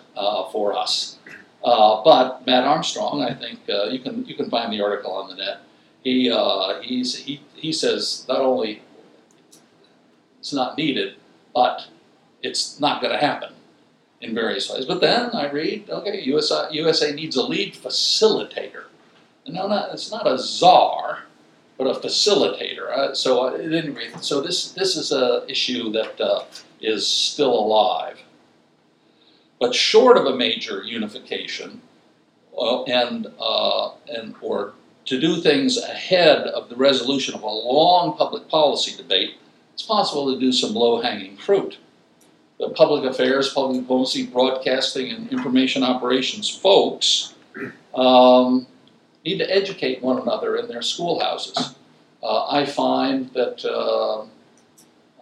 [0.52, 1.18] for us.
[1.64, 5.62] but Matt Armstrong, I think you can you can find the article on the net
[6.04, 8.82] he uh, he's, he he says not only
[10.40, 11.16] it's not needed,
[11.54, 11.88] but
[12.42, 13.54] it's not going to happen
[14.22, 14.86] in various ways.
[14.86, 18.86] But then I read, okay, USA, USA needs a lead facilitator.
[19.48, 21.24] No, not, it's not a czar,
[21.78, 22.90] but a facilitator.
[22.92, 26.44] Uh, so uh, at any rate, so this this is an issue that uh,
[26.80, 28.20] is still alive.
[29.60, 31.82] But short of a major unification,
[32.58, 34.74] uh, and uh, and or
[35.06, 39.36] to do things ahead of the resolution of a long public policy debate,
[39.74, 41.78] it's possible to do some low hanging fruit.
[42.60, 47.34] The public affairs, public policy, broadcasting, and information operations folks
[47.96, 48.68] um,
[49.26, 51.76] need to educate one another in their schoolhouses.
[52.22, 54.22] Uh, I find that uh,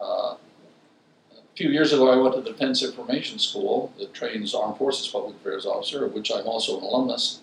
[0.02, 4.78] uh, a few years ago I went to the Defense Information School that trains Armed
[4.78, 7.40] Forces Public Affairs Officer, of which I'm also an alumnus.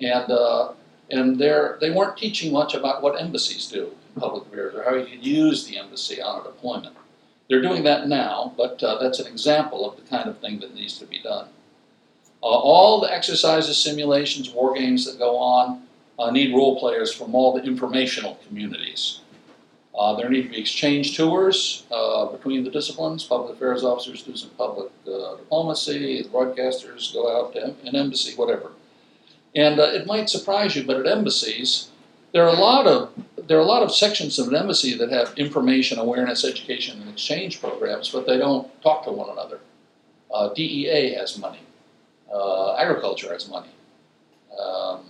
[0.00, 0.72] And uh,
[1.10, 4.94] and they're, they weren't teaching much about what embassies do in public affairs or how
[4.94, 6.96] you can use the embassy on a deployment.
[7.48, 10.74] They're doing that now, but uh, that's an example of the kind of thing that
[10.74, 11.48] needs to be done.
[12.42, 15.82] Uh, all the exercises, simulations, war games that go on
[16.18, 19.20] uh, need role players from all the informational communities.
[19.98, 23.24] Uh, there need to be exchange tours uh, between the disciplines.
[23.24, 28.72] Public affairs officers do some public uh, diplomacy, broadcasters go out to an embassy, whatever.
[29.56, 31.88] And uh, it might surprise you, but at embassies,
[32.32, 33.10] there are a lot of
[33.48, 37.08] there are a lot of sections of an embassy that have information, awareness, education, and
[37.08, 39.60] exchange programs, but they don't talk to one another.
[40.34, 41.60] Uh, DEA has money,
[42.32, 43.70] uh, agriculture has money,
[44.52, 45.00] um,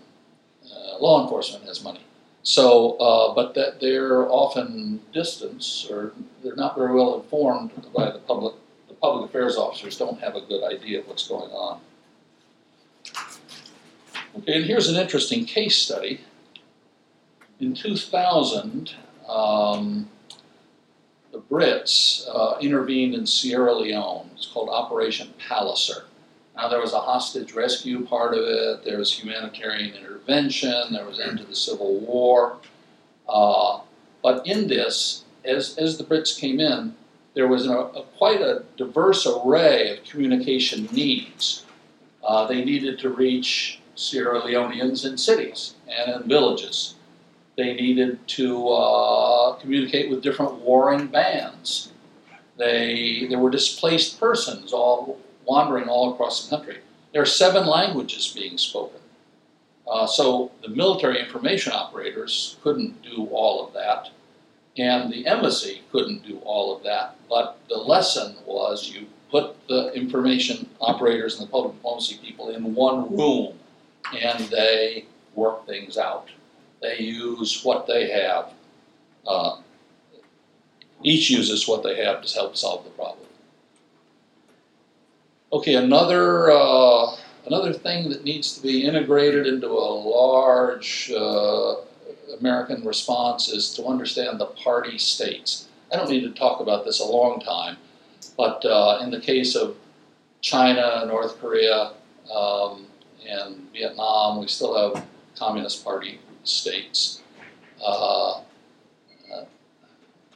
[0.71, 2.01] uh, law enforcement has money.
[2.43, 6.13] So, uh, but that they're often distant or
[6.45, 8.55] they're not very well informed by the public.
[8.87, 11.81] The public affairs officers don't have a good idea of what's going on.
[14.39, 16.21] Okay, and here's an interesting case study.
[17.59, 18.93] In 2000,
[19.27, 20.11] um,
[21.33, 24.29] the Brits uh, intervened in Sierra Leone.
[24.35, 26.05] It's called Operation Palliser.
[26.55, 31.19] Now, there was a hostage rescue part of it, there was humanitarian intervention, there was
[31.19, 32.59] end to the Civil War.
[33.27, 33.81] Uh,
[34.23, 36.95] but in this, as, as the Brits came in,
[37.35, 41.65] there was a, a, quite a diverse array of communication needs.
[42.23, 46.95] Uh, they needed to reach Sierra Leoneans in cities and in villages.
[47.57, 51.93] They needed to uh, communicate with different warring bands.
[52.59, 56.79] They, there were displaced persons all wandering all across the country.
[57.13, 59.01] There are seven languages being spoken.
[59.89, 64.11] Uh, so the military information operators couldn't do all of that,
[64.77, 67.17] and the embassy couldn't do all of that.
[67.29, 72.75] But the lesson was you put the information operators and the public diplomacy people in
[72.75, 73.55] one room
[74.15, 76.29] and they work things out.
[76.81, 78.53] They use what they have.
[79.27, 79.59] Uh,
[81.03, 83.27] each uses what they have to help solve the problem.
[85.53, 91.77] Okay, another uh, another thing that needs to be integrated into a large uh,
[92.41, 95.69] American response is to understand the party states.
[95.93, 97.77] I don't need to talk about this a long time,
[98.37, 99.77] but uh, in the case of
[100.41, 101.93] China, North Korea,
[102.35, 102.86] um,
[103.29, 104.41] and Vietnam.
[104.41, 105.05] We still have
[105.39, 107.23] Communist Party states.
[107.85, 109.45] Uh, uh,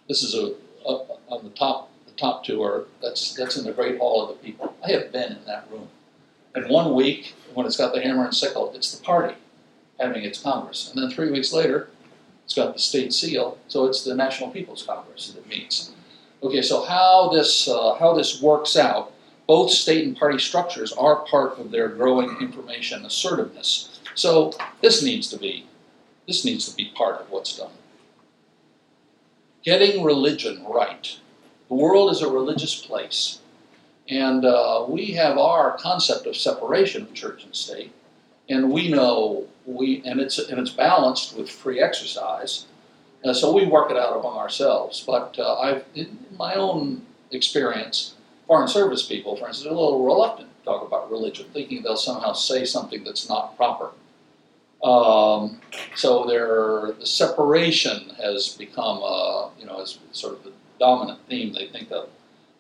[0.09, 1.91] this is a, on the top.
[2.07, 4.75] The top two are that's that's in the Great Hall of the People.
[4.85, 5.89] I have been in that room.
[6.55, 9.37] And one week, when it's got the hammer and sickle, it's the party
[10.01, 10.91] having its Congress.
[10.93, 11.89] And then three weeks later,
[12.45, 15.93] it's got the state seal, so it's the National People's Congress that meets.
[16.43, 19.13] Okay, so how this uh, how this works out
[19.51, 23.99] both state and party structures are part of their growing information assertiveness.
[24.15, 25.67] So this needs to be
[26.29, 27.73] this needs to be part of what's done.
[29.65, 31.19] Getting religion right.
[31.69, 33.41] The world is a religious place,
[34.09, 37.91] and uh, we have our concept of separation of church and state,
[38.49, 42.67] and we know we and it's and it's balanced with free exercise.
[43.25, 45.03] Uh, so we work it out among ourselves.
[45.05, 48.15] But uh, I've, in my own experience,
[48.51, 51.97] foreign service people, for instance, are a little reluctant to talk about religion, thinking they'll
[51.97, 53.93] somehow say something that's not proper.
[54.83, 55.61] Um,
[55.95, 58.97] so their the separation has become,
[59.57, 61.53] you know, as sort of the dominant theme.
[61.53, 62.09] They think that.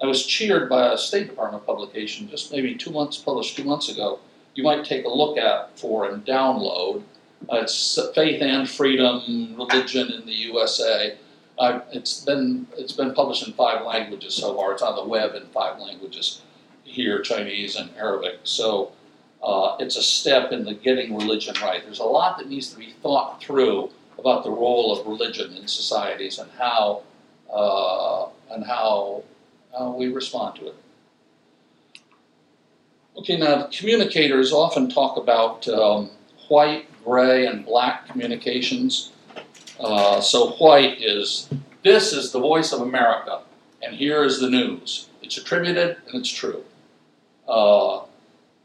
[0.01, 3.89] I was cheered by a State Department publication just maybe two months, published two months
[3.89, 4.21] ago.
[4.55, 7.03] You might take a look at for and download.
[7.53, 11.17] Uh, it's Faith and Freedom, Religion in the USA.
[11.61, 14.73] Uh, it's been it's been published in five languages so far.
[14.73, 16.41] It's on the web in five languages
[16.85, 18.41] here, Chinese and Arabic.
[18.45, 18.93] So
[19.43, 21.85] uh, it's a step in the getting religion right.
[21.85, 25.69] There's a lot that needs to be thought through about the role of religion in
[25.69, 27.03] societies and how
[27.53, 29.23] uh, and how
[29.97, 30.77] we respond to it.
[33.19, 36.09] Okay, now communicators often talk about um,
[36.49, 39.13] white, gray, and black communications.
[39.81, 41.49] Uh, so white is
[41.83, 43.41] this is the voice of America,
[43.83, 45.09] and here is the news.
[45.23, 46.65] It's attributed and it's true.
[47.49, 48.03] Uh,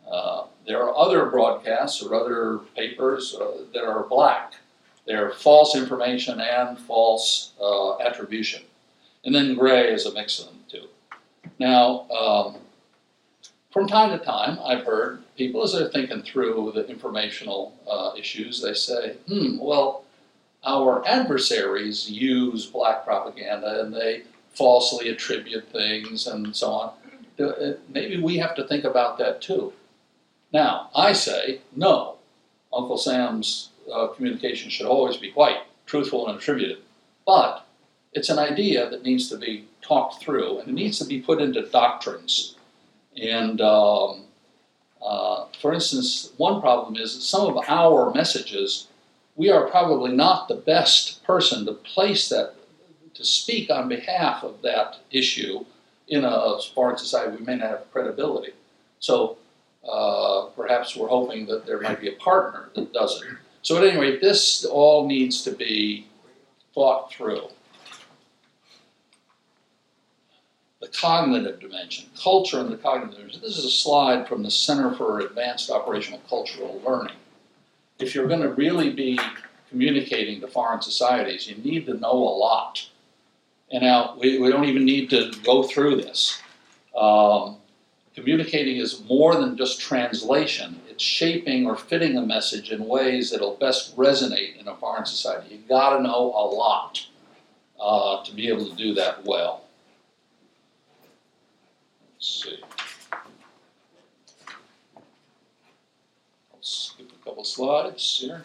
[0.10, 4.54] uh, there are other broadcasts or other papers uh, that are black.
[5.08, 8.64] They're false information and false uh, attribution.
[9.24, 10.88] And then gray is a mix of them too.
[11.60, 12.58] Now, um,
[13.72, 17.74] from time to time, I've heard people, as they're thinking through the informational
[18.18, 20.05] issues, they say, hmm, well,
[20.66, 26.94] our adversaries use black propaganda and they falsely attribute things and so on.
[27.40, 29.74] Uh, maybe we have to think about that too.
[30.54, 32.16] Now, I say, no,
[32.74, 36.78] Uncle Sam's uh, communication should always be white, truthful, and attributed.
[37.26, 37.66] But
[38.14, 41.42] it's an idea that needs to be talked through and it needs to be put
[41.42, 42.56] into doctrines.
[43.22, 44.24] And um,
[45.06, 48.88] uh, for instance, one problem is that some of our messages,
[49.36, 52.56] we are probably not the best person to place that,
[53.14, 55.66] to speak on behalf of that issue
[56.08, 57.38] in a foreign society.
[57.38, 58.54] We may not have credibility.
[59.00, 59.38] So
[59.88, 63.28] uh, perhaps we're hoping that there might be a partner that does it.
[63.62, 66.08] So, at any rate, this all needs to be
[66.76, 67.48] thought through.
[70.82, 73.42] The cognitive dimension, culture and the cognitive dimension.
[73.42, 77.16] This is a slide from the Center for Advanced Operational Cultural Learning.
[78.00, 79.20] If you're going to really be
[79.70, 82.90] communicating to foreign societies, you need to know a lot.
[83.72, 86.42] And now, we, we don't even need to go through this.
[86.96, 87.58] Um,
[88.16, 90.80] Communicating is more than just translation.
[90.90, 95.54] It's shaping or fitting a message in ways that'll best resonate in a foreign society.
[95.54, 97.06] You've got to know a lot
[97.78, 99.66] uh, to be able to do that well.
[102.14, 102.60] Let's see.
[106.54, 108.44] Let's skip a couple slides here.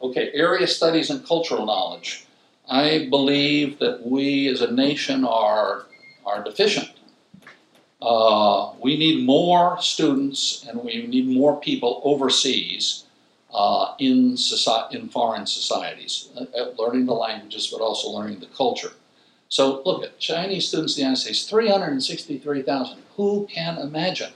[0.00, 2.24] Okay, area studies and cultural knowledge.
[2.68, 5.86] I believe that we as a nation are,
[6.24, 6.90] are deficient
[8.02, 13.04] uh, we need more students and we need more people overseas
[13.52, 18.92] uh, in, society, in foreign societies, uh, learning the languages but also learning the culture.
[19.48, 22.98] So look at Chinese students in the United States, 363,000.
[23.16, 24.32] Who can imagine?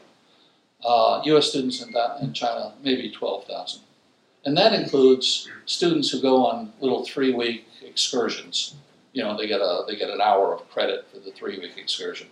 [0.84, 3.80] US uh, students in, in China, maybe 12,000.
[4.44, 8.74] And that includes students who go on little three-week excursions.
[9.12, 12.28] You know, they get a they get an hour of credit for the three-week excursion.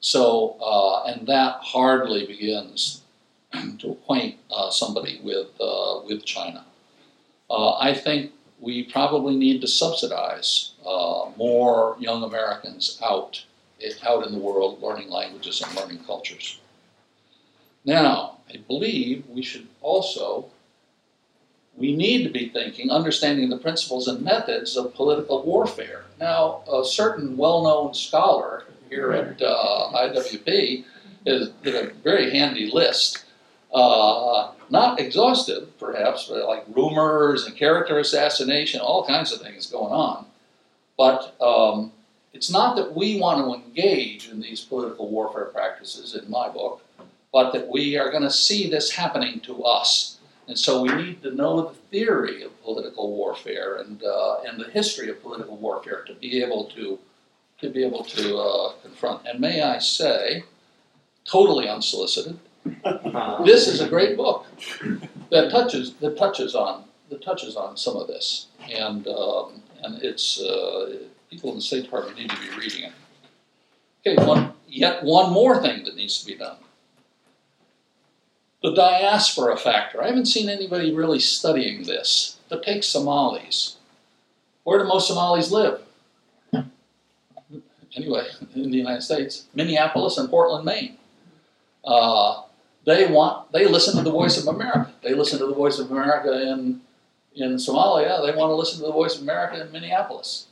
[0.00, 3.02] So, uh, and that hardly begins
[3.78, 6.64] to acquaint uh, somebody with, uh, with China.
[7.50, 13.44] Uh, I think we probably need to subsidize uh, more young Americans out,
[14.06, 16.60] out in the world learning languages and learning cultures.
[17.88, 20.50] Now, I believe we should also,
[21.74, 26.04] we need to be thinking, understanding the principles and methods of political warfare.
[26.20, 30.84] Now, a certain well-known scholar here at uh, IWP
[31.24, 33.24] did a very handy list.
[33.72, 39.94] Uh, not exhaustive, perhaps, but like rumors and character assassination, all kinds of things going
[39.94, 40.26] on.
[40.98, 41.92] But um,
[42.34, 46.82] it's not that we want to engage in these political warfare practices, in my book,
[47.32, 50.18] but that we are going to see this happening to us.
[50.46, 54.70] And so we need to know the theory of political warfare and, uh, and the
[54.70, 56.98] history of political warfare to be able to
[57.60, 59.26] to be able to uh, confront.
[59.26, 60.44] And may I say,
[61.24, 62.38] totally unsolicited,
[63.44, 64.46] this is a great book
[65.30, 70.40] that touches that touches on that touches on some of this, and um, and it's
[70.40, 70.98] uh,
[71.30, 72.92] people in the State Department need to be reading it.
[74.06, 76.56] Okay, one yet one more thing that needs to be done.
[78.62, 80.02] The diaspora factor.
[80.02, 82.38] I haven't seen anybody really studying this.
[82.48, 83.76] But take Somalis
[84.64, 85.80] Where do most Somalis live?
[87.96, 90.96] Anyway, in the United States, Minneapolis and Portland, Maine.
[91.84, 92.42] Uh,
[92.84, 94.92] they want, they listen to the voice of America.
[95.02, 96.80] They listen to the voice of America in,
[97.34, 98.24] in Somalia.
[98.24, 100.46] They want to listen to the voice of America in Minneapolis.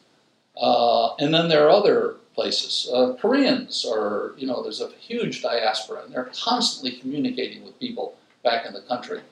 [0.57, 2.89] Uh, and then there are other places.
[2.93, 8.15] Uh, Koreans are, you know, there's a huge diaspora, and they're constantly communicating with people
[8.45, 9.23] back in the country.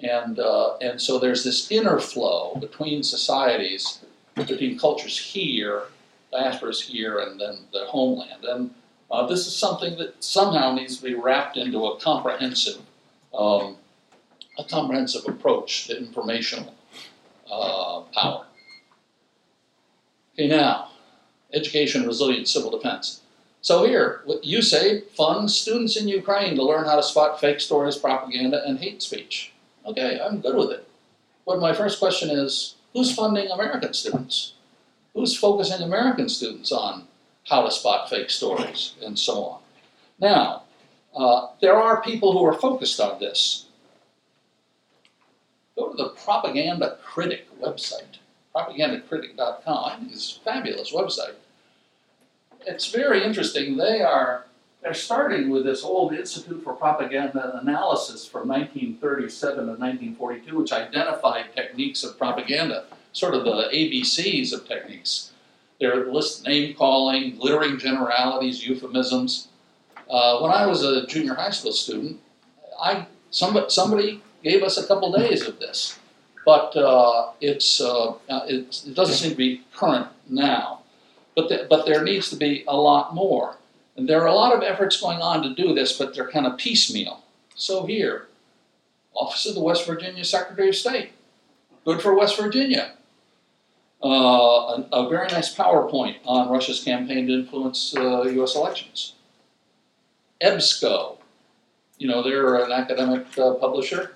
[0.00, 5.84] And, uh, and so there's this inner flow between societies, between cultures here,
[6.32, 8.44] diasporas here, and then the homeland.
[8.44, 8.70] And
[9.10, 12.80] uh, this is something that somehow needs to be wrapped into a comprehensive,
[13.32, 13.76] um,
[14.58, 16.74] a comprehensive approach to informational
[17.50, 18.44] uh, power.
[20.34, 20.88] Okay, now,
[21.54, 23.20] education, resilience, civil defense.
[23.64, 27.96] So here, you say funds students in Ukraine to learn how to spot fake stories,
[27.96, 29.52] propaganda, and hate speech.
[29.86, 30.86] Okay, I'm good with it.
[31.46, 34.52] But my first question is, who's funding American students?
[35.14, 37.06] Who's focusing American students on
[37.48, 39.60] how to spot fake stories and so on?
[40.18, 40.64] Now,
[41.16, 43.66] uh, there are people who are focused on this.
[45.76, 48.18] Go to the Propaganda Critic website,
[48.54, 49.84] propagandacritic.com.
[49.84, 51.34] I it's a fabulous website.
[52.66, 53.76] It's very interesting.
[53.76, 54.46] They are
[54.84, 61.46] they're starting with this old Institute for Propaganda Analysis from 1937 to 1942, which identified
[61.56, 62.84] techniques of propaganda,
[63.14, 65.32] sort of the ABCs of techniques.
[65.80, 69.48] They're list name calling, glittering generalities, euphemisms.
[70.08, 72.20] Uh, when I was a junior high school student,
[72.78, 75.98] I somebody, somebody gave us a couple days of this,
[76.44, 80.80] but uh, it's, uh, it's, it doesn't seem to be current now.
[81.34, 83.56] But, the, but there needs to be a lot more.
[83.96, 86.46] And there are a lot of efforts going on to do this, but they're kind
[86.46, 87.22] of piecemeal.
[87.54, 88.26] So here,
[89.14, 91.12] Office of the West Virginia Secretary of State.
[91.84, 92.92] Good for West Virginia.
[94.02, 98.54] Uh, a, a, very nice PowerPoint on Russia's campaign to influence uh, U.S.
[98.54, 99.14] elections.
[100.42, 101.16] EBSCO,
[101.98, 104.14] you know, they're an academic uh, publisher.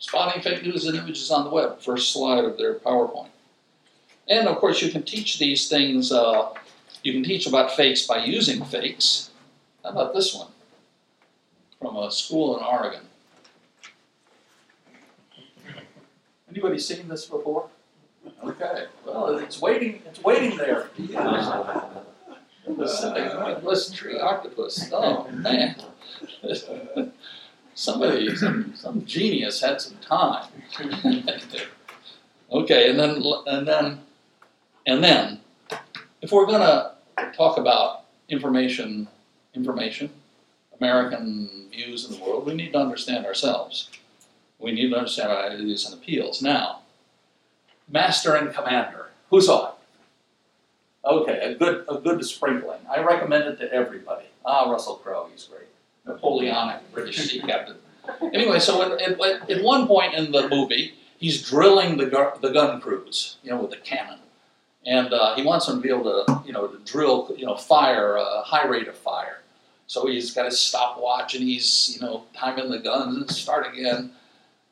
[0.00, 3.28] Spotting fake news and images on the web, first slide of their PowerPoint.
[4.28, 6.50] And of course, you can teach these things uh,
[7.02, 9.30] you can teach about fakes by using fakes.
[9.82, 10.48] How about this one?
[11.80, 13.02] From a school in Oregon.
[16.50, 17.68] Anybody seen this before?
[18.44, 18.86] Okay.
[19.06, 20.02] Well, it's waiting.
[20.06, 20.90] It's waiting there.
[22.76, 24.90] Pacific tree octopus.
[24.92, 25.76] Oh man.
[27.74, 30.48] Somebody, some, some genius had some time.
[32.52, 34.00] okay, and then and then
[34.88, 35.40] and then
[36.22, 36.92] if we're going to
[37.36, 39.06] talk about information,
[39.54, 40.10] information,
[40.80, 43.90] American views in the world, we need to understand ourselves.
[44.58, 46.40] We need to understand our ideas and appeals.
[46.40, 46.80] Now,
[47.86, 49.72] master and commander, who's on?
[51.04, 52.80] Okay, a good, a good sprinkling.
[52.90, 54.24] I recommend it to everybody.
[54.44, 55.68] Ah, Russell Crowe, he's great.
[56.06, 57.76] Napoleonic British sea captain.
[58.32, 62.06] Anyway, so at, at, at, one point in the movie, he's drilling the,
[62.40, 64.18] the gun crews, you know, with the cannon
[64.88, 67.56] and uh, he wants them to be able to, you know, to drill, you know,
[67.56, 69.40] fire a uh, high rate of fire.
[69.86, 74.12] So he's got his stopwatch and he's, you know, timing the guns and start again.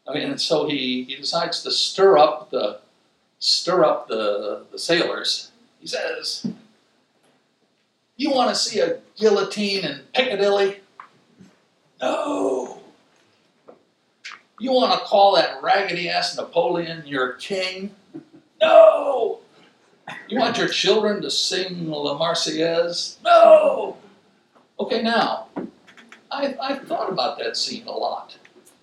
[0.09, 2.81] I mean, and so he, he decides to stir up the
[3.41, 5.51] stir up the, the sailors.
[5.81, 6.47] He says,
[8.17, 10.81] "You want to see a guillotine in Piccadilly?
[12.01, 12.81] No.
[14.59, 17.95] You want to call that raggedy ass Napoleon your king?
[18.63, 19.41] No.
[20.29, 23.17] You want your children to sing La Marseillaise?
[23.25, 23.97] No!
[24.79, 25.49] Okay, now,
[26.31, 28.37] I, I've thought about that scene a lot.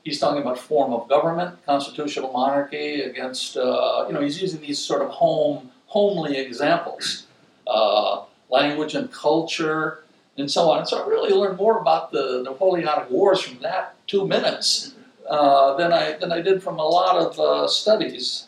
[0.03, 4.79] He's talking about form of government, constitutional monarchy against, uh, you know, he's using these
[4.79, 7.27] sort of home, homely examples,
[7.67, 10.03] uh, language and culture,
[10.37, 10.79] and so on.
[10.79, 14.93] And so I really learned more about the Napoleonic Wars from that two minutes
[15.29, 18.47] uh, than I than I did from a lot of uh, studies,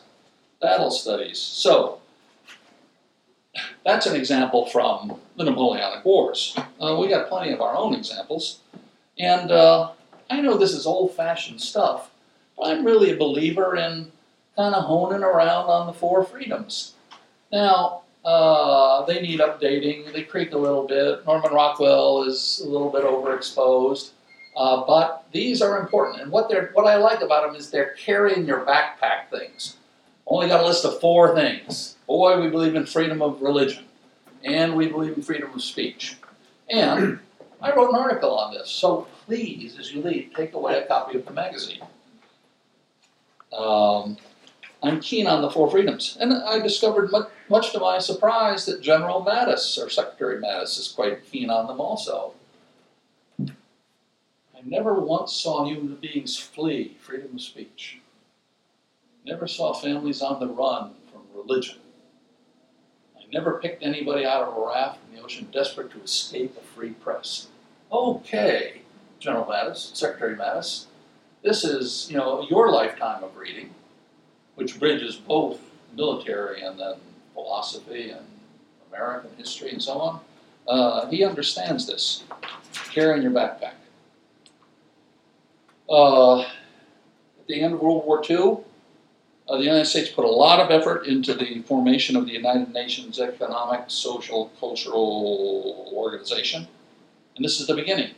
[0.59, 1.39] battle studies.
[1.39, 1.99] So
[3.85, 6.57] that's an example from the Napoleonic Wars.
[6.81, 8.59] Uh, we got plenty of our own examples.
[9.19, 9.91] And uh,
[10.29, 12.09] I know this is old fashioned stuff,
[12.57, 14.11] but I'm really a believer in
[14.55, 16.93] kind of honing around on the four freedoms.
[17.51, 21.23] Now, uh, they need updating, they creak a little bit.
[21.25, 24.11] Norman Rockwell is a little bit overexposed.
[24.57, 26.21] Uh, but these are important.
[26.21, 29.75] And what, they're, what I like about them is they're carrying your backpack things.
[30.25, 31.94] Only got a list of four things.
[32.07, 33.85] Boy, we believe in freedom of religion,
[34.43, 36.17] and we believe in freedom of speech.
[36.69, 37.19] And
[37.61, 41.17] I wrote an article on this, so please, as you leave, take away a copy
[41.17, 41.81] of the magazine.
[43.51, 44.17] Um,
[44.83, 46.17] I'm keen on the four freedoms.
[46.19, 50.93] And I discovered, much, much to my surprise, that General Mattis, or Secretary Mattis, is
[50.95, 52.33] quite keen on them also.
[53.39, 57.99] I never once saw human beings flee freedom of speech.
[59.25, 61.79] Never saw families on the run from religion.
[63.25, 66.61] I never picked anybody out of a raft in the ocean desperate to escape a
[66.61, 67.47] free press.
[67.91, 68.81] Okay,
[69.19, 70.85] General Mattis, Secretary Mattis,
[71.45, 73.73] this is, you know, your lifetime of reading,
[74.55, 75.59] which bridges both
[75.95, 76.95] military and then
[77.33, 78.25] philosophy and
[78.91, 80.19] American history and so on.
[80.67, 82.23] Uh, he understands this.
[82.91, 83.73] Carry in your backpack.
[85.87, 88.64] Uh, at the end of World War II,
[89.47, 92.73] uh, the United States put a lot of effort into the formation of the United
[92.73, 96.67] Nations Economic, Social, Cultural Organization,
[97.35, 98.11] and this is the beginning.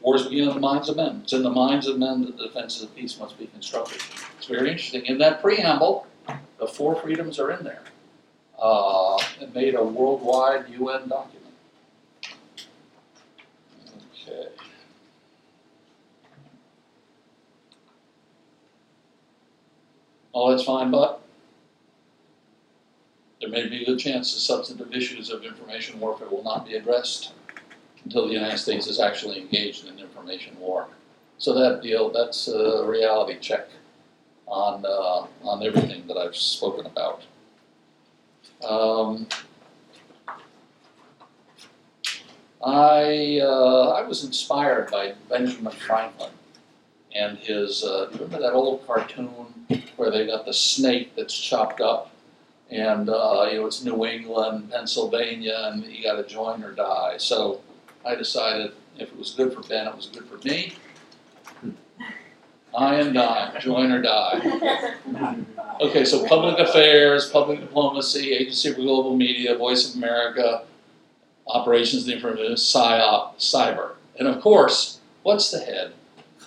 [0.00, 1.20] Wars begin in the minds of men.
[1.24, 4.00] It's in the minds of men that the defenses of peace must be constructed.
[4.38, 5.04] It's very interesting.
[5.06, 6.06] In that preamble,
[6.60, 7.82] the four freedoms are in there.
[8.58, 11.54] Uh, it made a worldwide UN document.
[14.28, 14.48] Okay.
[20.36, 21.22] All that's fine, but
[23.40, 27.32] there may be a chance the substantive issues of information warfare will not be addressed
[28.04, 30.88] until the United States is actually engaged in information war.
[31.38, 33.70] So that deal, that's a reality check
[34.46, 37.22] on uh, on everything that I've spoken about.
[38.62, 39.26] Um,
[42.62, 46.32] I uh, I was inspired by Benjamin Franklin
[47.16, 47.84] and his.
[47.84, 49.46] Uh, remember that old cartoon
[49.96, 52.10] where they got the snake that's chopped up,
[52.70, 57.16] and uh, you know it's New England, Pennsylvania, and you got to join or die.
[57.18, 57.60] So
[58.04, 60.74] I decided if it was good for Ben, it was good for me.
[62.76, 64.94] I am die, join or die.
[65.78, 70.64] Okay, so public affairs, public diplomacy, Agency for Global Media, Voice of America,
[71.46, 73.90] Operations the Information, PSYOP, cyber.
[74.18, 75.92] And of course, what's the head?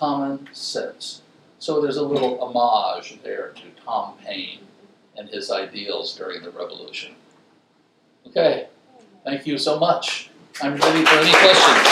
[0.00, 1.20] Common sense.
[1.58, 4.60] So there's a little homage there to Tom Paine
[5.14, 7.14] and his ideals during the revolution.
[8.26, 8.68] Okay,
[9.24, 10.30] thank you so much.
[10.62, 11.86] I'm ready for any questions.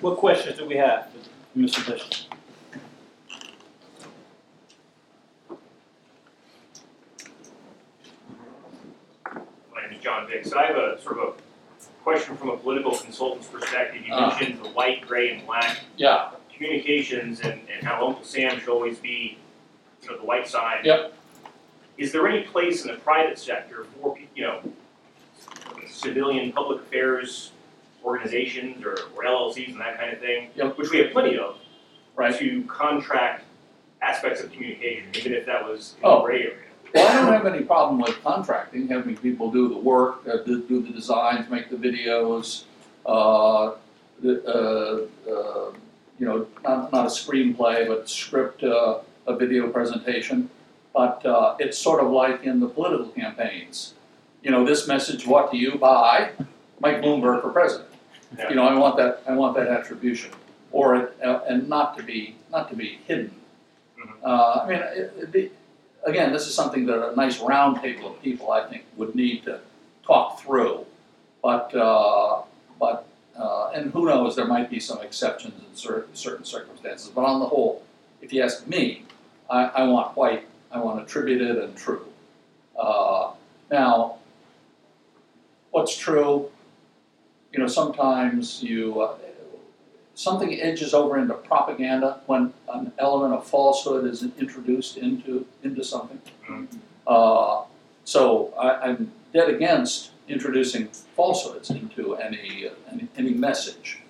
[0.00, 1.06] What questions do we have,
[1.56, 1.86] Mr.
[1.86, 2.14] Bishop?
[9.72, 10.28] My name is John.
[10.58, 14.06] I have a sort of a question from a political consultant's perspective.
[14.06, 14.36] You Ah.
[14.38, 18.98] mentioned the white, gray, and black Yeah, communications and, and how Uncle Sam should always
[18.98, 19.38] be,
[20.02, 20.84] you know, the white side.
[20.84, 21.12] Yep.
[21.98, 24.60] Is there any place in the private sector for, you know,
[25.88, 27.52] civilian public affairs
[28.04, 30.50] organizations or, or LLCs and that kind of thing?
[30.56, 30.76] Yep.
[30.78, 31.56] Which we have plenty of.
[32.16, 32.36] Right.
[32.38, 33.44] To contract
[34.02, 36.18] aspects of communication, even if that was in Oh.
[36.18, 36.56] the gray area.
[36.94, 40.62] Well, I don't have any problem with contracting, having people do the work, uh, do,
[40.62, 42.64] do the designs, make the videos,
[43.06, 43.72] uh,
[44.22, 45.72] the, uh, uh,
[46.18, 50.50] you know, not, not a screenplay, but script, uh, a video presentation.
[50.94, 53.94] But, uh, it's sort of like in the political campaigns.
[54.42, 56.30] You know, this message, what do you buy?
[56.80, 57.88] Mike Bloomberg for president.
[58.48, 60.30] You know, I want that, I want that attribution,
[60.70, 63.30] or, it- uh, and not to be, not to be hidden.
[63.98, 64.10] Mhm.
[64.24, 65.50] Uh, I mean, it, it'd be,
[66.04, 69.44] again, this is something that a nice round table of people, I think, would need
[69.44, 69.60] to
[70.04, 70.86] talk through.
[71.42, 72.42] But, uh,
[72.78, 77.24] but, uh, and who knows, there might be some exceptions in cer- certain circumstances, but
[77.24, 77.82] on the whole,
[78.20, 79.04] if you ask me,
[79.50, 82.06] I, I want white, I want attributed and true.
[82.78, 83.32] Uh,
[83.70, 84.16] now,
[85.70, 86.50] what's true,
[87.52, 89.16] you know, sometimes you, uh,
[90.14, 96.20] something edges over into propaganda when an element of falsehood is introduced into, into something.
[96.48, 96.66] Mhm.
[97.06, 97.64] Uh,
[98.04, 104.00] so I, I'm dead against introducing falsehoods into any, any, any message.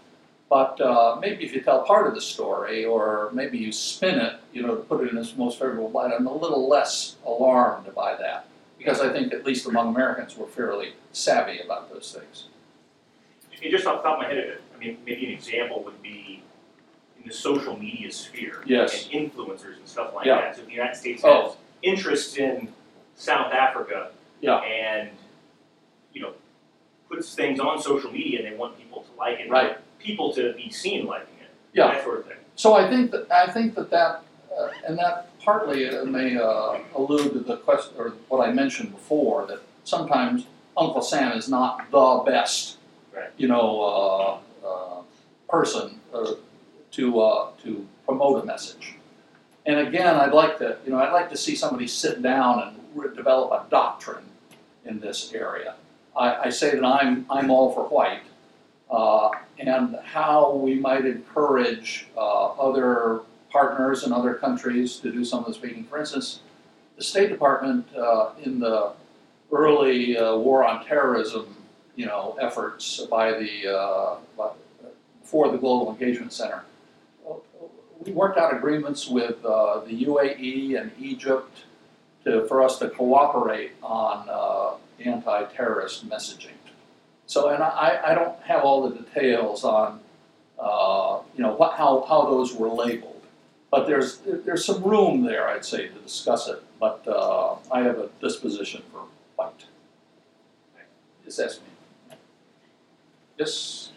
[0.51, 4.35] But uh, maybe if you tell part of the story, or maybe you spin it,
[4.53, 7.95] you know, to put it in its most favorable light, I'm a little less alarmed
[7.95, 8.47] by that.
[8.77, 12.49] Because I think, at least among Americans, we're fairly savvy about those things.
[13.71, 16.43] Just off the top of my head, I mean, maybe an example would be
[17.21, 18.63] in the social media sphere.
[18.67, 19.09] Yes.
[19.13, 20.41] And influencers and stuff like Yeah.
[20.41, 20.57] that.
[20.57, 21.43] So if the United States Oh.
[21.43, 22.73] has interest in
[23.15, 24.11] South Africa.
[24.41, 24.59] Yeah.
[24.59, 25.11] And,
[26.13, 26.33] you know,
[27.09, 29.49] puts things on social media and they want people to like it.
[29.51, 29.77] Right.
[29.99, 31.51] People to be seen liking it.
[31.73, 31.93] Yeah.
[31.93, 32.37] That sort of thing.
[32.57, 34.23] So I think that, I think that that,
[34.57, 38.91] uh, and that partly uh, may uh, allude to the question, or what I mentioned
[38.93, 40.47] before, that sometimes
[40.77, 42.79] Uncle Sam is not the best
[43.15, 43.31] Right.
[43.37, 45.03] you know, uh, uh,
[45.49, 46.33] person uh,
[46.93, 48.95] to uh, to promote a message.
[49.67, 52.77] And again, I'd like to, you know, I'd like to see somebody sit down and
[52.95, 54.25] re- develop a doctrine
[54.85, 55.75] in this area.
[56.17, 58.23] I, I say that I'm I'm all for white,
[58.91, 65.47] uh, and how we might encourage other partners in other countries to do some of
[65.47, 65.85] the speaking.
[65.85, 66.41] For instance,
[66.97, 67.87] the State Department
[68.43, 68.93] in the
[69.53, 71.55] early uh, war on terrorism,
[71.97, 74.16] you know, efforts by the uh,
[75.22, 76.62] for the Global Engagement Center.
[78.05, 81.64] We worked out agreements with uh, the UAE and Egypt
[82.24, 84.74] to, for us to cooperate on uh,
[85.05, 86.59] anti-terrorist messaging.
[87.26, 90.01] So, and I, I don't have all the details on,
[90.59, 93.22] uh, you know, what, how, how those were labeled.
[93.70, 96.62] But there's, there's some room there, I'd say, to discuss it.
[96.78, 99.05] But uh, I have a disposition for
[99.36, 99.64] white.
[103.39, 103.93] Yes,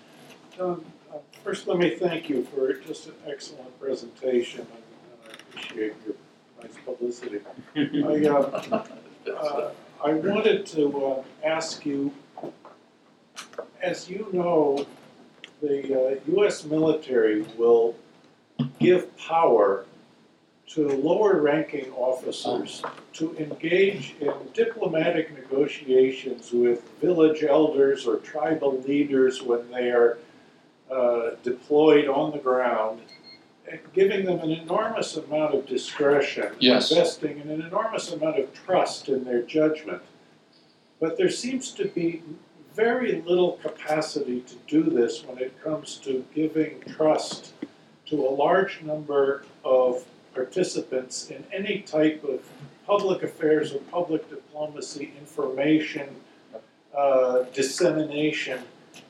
[0.55, 5.93] John, uh, first let me thank you for just an excellent presentation and I appreciate
[6.05, 6.15] your
[6.61, 7.39] nice publicity.
[7.75, 8.83] I, uh,
[9.31, 9.71] uh,
[10.03, 12.13] I wanted to uh, ask you,
[13.81, 14.85] as you know,
[15.61, 17.95] the uh, US military will
[18.79, 19.85] give power
[20.67, 22.81] to lower ranking officers
[23.13, 30.17] to engage in diplomatic negotiations with village elders or tribal leaders when they are
[30.91, 33.01] uh, deployed on the ground,
[33.93, 36.91] giving them an enormous amount of discretion, Yes.
[36.91, 40.01] investing in an enormous amount of trust in their judgment.
[40.99, 42.23] But there seems to be
[42.73, 47.53] very little capacity to do this when it comes to giving trust
[48.07, 50.05] to a large number of
[50.35, 52.41] participants in any type of
[52.85, 56.09] public affairs or public diplomacy information
[56.95, 58.59] uh, dissemination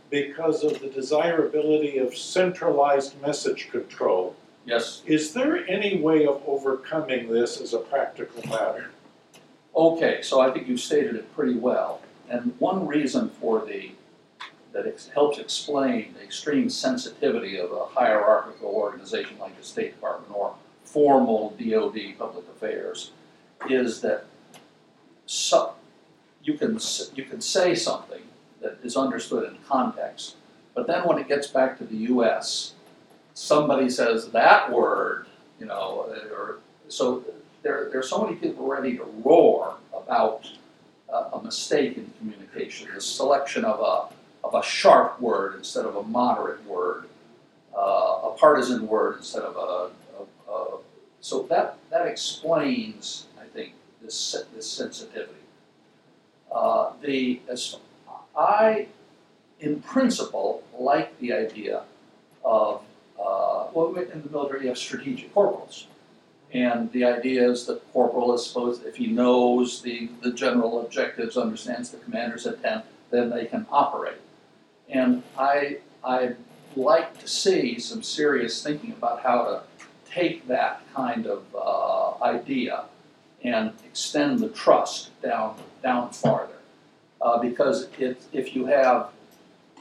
[0.10, 4.36] because of the desirability of centralized message control.
[4.66, 5.02] yes.
[5.06, 8.92] Is there any way of overcoming this as a practical matter?
[9.76, 12.02] Okay, so I think you've stated it pretty well.
[12.30, 13.92] And one reason for the,
[14.72, 20.34] that it helps explain the extreme sensitivity of a hierarchical organization like the State Department
[20.36, 20.56] or
[20.96, 23.12] formal DoD public affairs
[23.70, 24.24] is that
[25.26, 25.74] so,
[26.42, 26.80] you can,
[27.16, 28.22] you can say something
[28.62, 30.38] that is understood in context,
[30.74, 32.76] but then when it gets back to the US,
[33.34, 35.28] somebody says that word,
[35.60, 37.26] you know, or, so
[37.62, 40.50] there, there are so many people ready to roar about
[41.10, 45.98] a, a mistake in communication, the selection of a, of a sharp word instead of
[45.98, 47.10] a moderate word,
[47.76, 50.78] uh, a partisan word instead of a, a, a
[51.26, 55.42] so that, that explains, I think, this, this sensitivity.
[56.52, 57.78] Uh, the, as,
[58.38, 58.90] I,
[59.60, 61.82] in principle, like the idea
[62.44, 62.84] of,
[63.20, 65.88] uh, well, in the military, you have strategic corporals.
[66.54, 71.38] And the idea is that corporal is supposed, if he knows the, the general objectives,
[71.38, 74.22] understands the commander's intent, then they can operate.
[74.90, 76.36] And I, I'd
[76.76, 79.64] like to see some serious thinking about how to
[80.16, 82.86] take that kind of uh, idea
[83.44, 86.54] and extend the trust down, down farther.
[87.22, 89.10] Uh, because if, if you have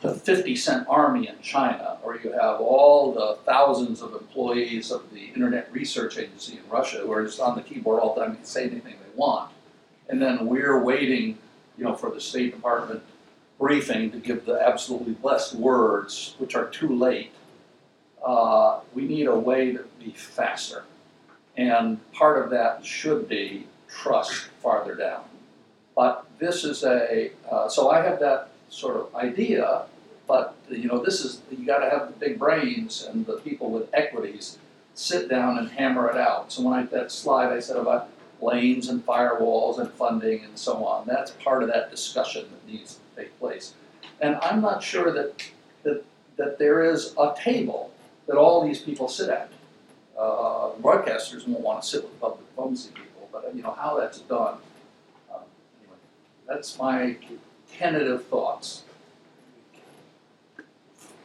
[0.03, 5.11] the 50 cent army in China, or you have all the thousands of employees of
[5.12, 8.37] the Internet Research Agency in Russia who are just on the keyboard all the time
[8.37, 9.51] and say anything they want,
[10.09, 11.39] and then we're waiting,
[11.78, 13.03] you know, for the State Department
[13.59, 17.32] briefing to give the absolutely blessed words, which are too late.
[18.25, 20.85] Uh, we need a way to be faster,
[21.57, 25.25] and part of that should be trust farther down.
[25.95, 29.83] But this is a uh, so I have that sort of idea,
[30.27, 33.70] but you know this is you got to have the big brains and the people
[33.70, 34.59] with equities
[34.95, 36.51] sit down and hammer it out.
[36.51, 38.09] So when I that slide I said about
[38.41, 42.95] lanes and firewalls and funding and so on, that's part of that discussion that needs
[42.95, 43.75] to take place.
[44.20, 45.43] And I'm not sure that
[45.83, 46.05] that
[46.37, 47.93] that there is a table
[48.27, 49.51] that all these people sit at.
[50.18, 54.20] Uh, broadcasters won't want to sit with public diplomacy people, but you know how that's
[54.20, 54.59] done.
[55.33, 55.41] Um,
[55.81, 55.97] anyway,
[56.47, 57.16] that's my
[57.77, 58.83] tentative thoughts.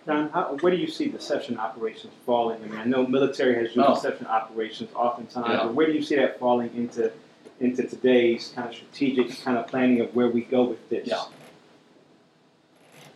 [0.05, 2.63] John, how, where do you see deception operations falling?
[2.63, 3.93] I mean, I know military has used No.
[3.93, 5.63] deception operations oftentimes, Yeah.
[5.65, 7.11] but where do you see that falling into
[7.59, 11.07] into today's kind of strategic kind of planning of where we go with this?
[11.07, 11.25] Yeah.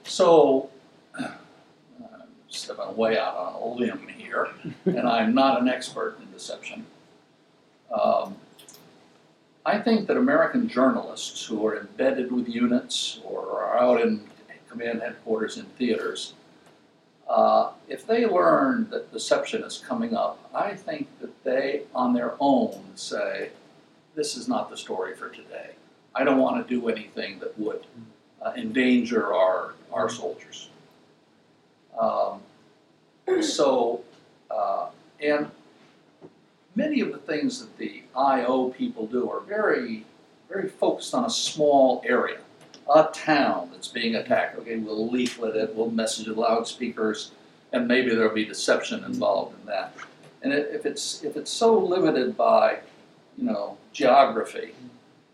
[0.04, 0.70] So,
[2.54, 4.49] stepping way out on a limb here,
[4.86, 6.86] and I'm not an expert in deception.
[7.91, 8.36] Um,
[9.66, 14.28] I think that American journalists who are embedded with units or are out in
[14.70, 16.34] command headquarters in theaters.
[17.30, 22.34] Uh, if they learn that deception is coming up, I think that they, on their
[22.39, 23.51] own, say,
[24.16, 25.72] this is not the story for today.
[26.14, 27.86] I don't want to do anything that would
[28.41, 30.70] uh, endanger our, our soldiers.
[32.00, 32.41] Um,
[33.41, 34.02] so,
[34.50, 34.88] uh,
[35.22, 35.50] and
[36.76, 40.06] many of the things that the IO people do are very,
[40.50, 42.39] very focused on a small area,
[42.94, 44.58] a town that's being attacked.
[44.60, 47.32] Okay, we'll leaflet it, we'll message it loudspeakers,
[47.72, 49.94] and maybe there'll be deception involved in that.
[50.41, 52.80] And if it's if it's so limited by,
[53.38, 54.74] you know, geography,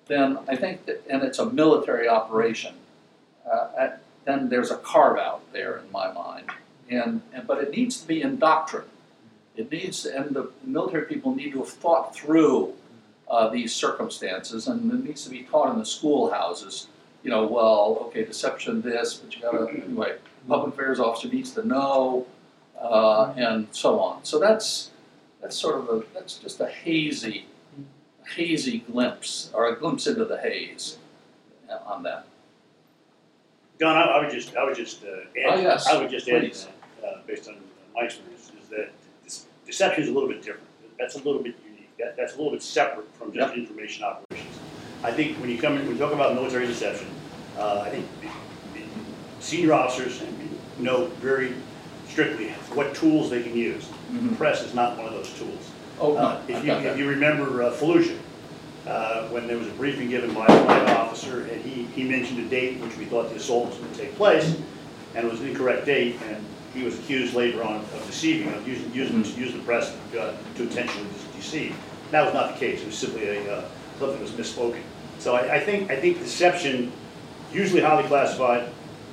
[0.07, 2.75] then I think that, and it's a military operation,
[3.51, 3.89] uh,
[4.29, 6.49] then there's a carve out there in my mind.
[6.89, 8.85] And, and but it needs to be in doctrine.
[9.55, 12.73] It needs, and the military people need to have thought through
[13.29, 16.87] uh, these circumstances, and it needs to be taught in the schoolhouses.
[17.23, 20.17] You know, well, okay, deception, this, but you gotta anyway.
[20.47, 22.25] Public affairs officer needs to know,
[22.79, 24.23] uh, and so on.
[24.23, 24.91] So that's
[25.41, 27.45] that's sort of a that's just a hazy,
[28.35, 30.97] hazy glimpse or a glimpse into the haze
[31.85, 32.25] on that.
[33.79, 36.27] Don, I, I would just, I would just, uh, Oh, add, yes, I would just
[36.27, 36.67] add please.
[37.05, 37.55] uh, based on
[37.95, 38.89] my experience, is that
[39.23, 40.67] this deception is a little bit different.
[40.99, 41.89] That's a little bit unique.
[41.97, 44.57] That, that's a little bit separate from just information operations.
[45.01, 47.07] I think when you come in, when you talk about military deception,
[47.57, 48.27] uh, I think the,
[48.79, 48.85] the
[49.39, 50.21] senior officers
[50.77, 51.53] know very
[52.09, 53.85] strictly what tools they can use.
[54.11, 54.35] Mhm.
[54.37, 55.69] Press is not one of those tools.
[56.01, 56.91] Oh no, Uh, I've If you, got that.
[56.93, 58.17] if you remember uh, Fallujah,
[58.87, 62.39] uh, when there was a briefing given by a flight officer, and he, he mentioned
[62.39, 64.55] a date which we thought the assault was going to take place,
[65.15, 68.67] and it was an incorrect date, and he was accused later on of deceiving, of
[68.67, 71.75] using, using, using the press uh, to intentionally deceive.
[72.11, 73.65] That was not the case, it was simply a, uh,
[73.99, 74.81] something was misspoken.
[75.19, 76.91] So I, I think, I think deception,
[77.51, 78.69] usually highly classified,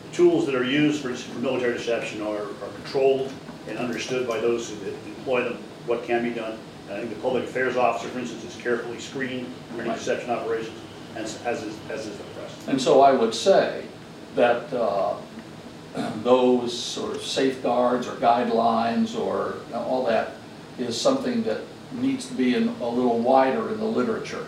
[0.08, 3.32] the tools that are used for, for military deception are, are controlled
[3.68, 6.58] and understood by those who employ them, what can be done.
[6.90, 9.98] I think the public affairs officer, for instance, is carefully screened for any Right.
[9.98, 10.78] deception operations,
[11.16, 12.68] as, as is, as is the press.
[12.68, 13.84] And so I would say
[14.36, 15.16] that uh,
[16.22, 20.32] those sort of safeguards or guidelines or all that
[20.78, 21.60] is something that
[21.92, 24.46] needs to be in a little wider in the literature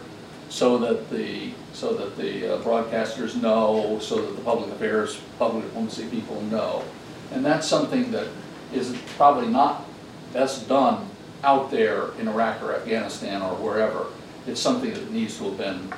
[0.48, 5.64] so that the, so that the uh, broadcasters know, so that the public affairs, public
[5.64, 6.84] diplomacy people know.
[7.32, 8.28] And that's something that
[8.72, 9.84] is probably not
[10.32, 11.08] best done
[11.44, 14.06] out there in Iraq or Afghanistan or wherever.
[14.46, 15.92] It's something that needs to have been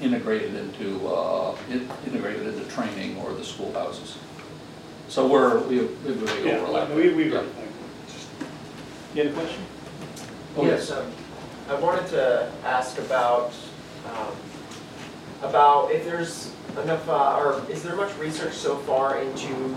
[0.00, 1.56] integrated into, uh,
[2.06, 4.18] integrated into training or the schoolhouses.
[5.08, 6.90] So we're, we have, we have a big Yeah, overlap.
[6.90, 7.42] we, we, Yeah.
[9.14, 9.62] You had a question?
[10.56, 11.10] Oh, Yes, um,
[11.68, 13.52] I wanted to ask about,
[14.06, 14.32] um,
[15.42, 19.76] about if there's enough, uh, or is there much research so far into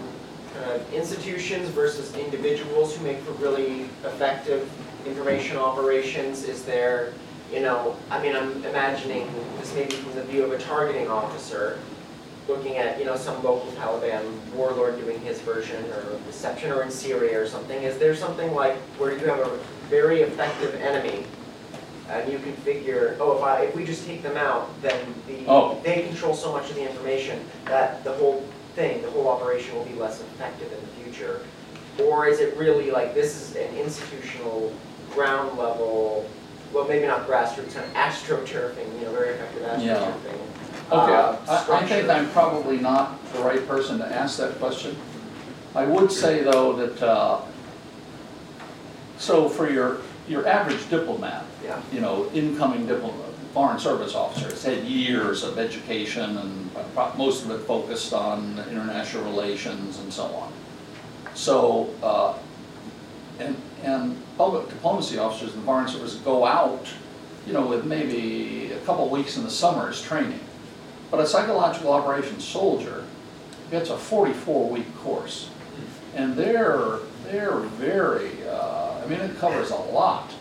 [0.53, 4.69] kind of institutions versus individuals who make for really effective
[5.07, 6.43] information operations?
[6.43, 7.13] Is there,
[7.51, 9.29] you know, I mean, I'm imagining
[9.59, 11.79] this maybe from the view of a targeting officer,
[12.47, 16.91] looking at, you know, some local Taliban warlord doing his version, or deception, or in
[16.91, 17.83] Syria or something.
[17.83, 19.57] Is there something like where you have a
[19.89, 21.25] very effective enemy,
[22.09, 25.43] and you can figure, oh, if I, if we just take them out, then the,
[25.47, 25.79] Oh.
[25.83, 28.45] they control so much of the information that the whole
[28.75, 31.41] thing, the whole operation will be less effective in the future?
[32.01, 34.71] Or is it really like, this is an institutional,
[35.17, 36.29] ground level,
[36.71, 39.95] well, maybe not grassroots, kind of astroturfing, you know, very effective Yeah.
[39.95, 40.39] astroturfing?
[40.91, 42.11] Okay, uh, I, I think structure?
[42.11, 44.95] I'm probably not the right person to ask that question.
[45.75, 47.41] I would say though that, uh,
[49.17, 49.97] so for your,
[50.27, 51.81] your average diplomat, Yeah.
[51.91, 57.43] you know, incoming diplomat, foreign service officer, has had years of education and pro- most
[57.43, 60.51] of it focused on international relations and so on.
[61.33, 62.33] So, uh,
[63.39, 66.87] and, and public diplomacy officers in the foreign service go out,
[67.45, 70.39] you know, with maybe a couple weeks in the summer as training.
[71.11, 73.05] But a psychological operations soldier
[73.71, 75.49] gets a forty-four week course.
[76.15, 80.31] And they're, they're very, uh, I mean, it covers a lot.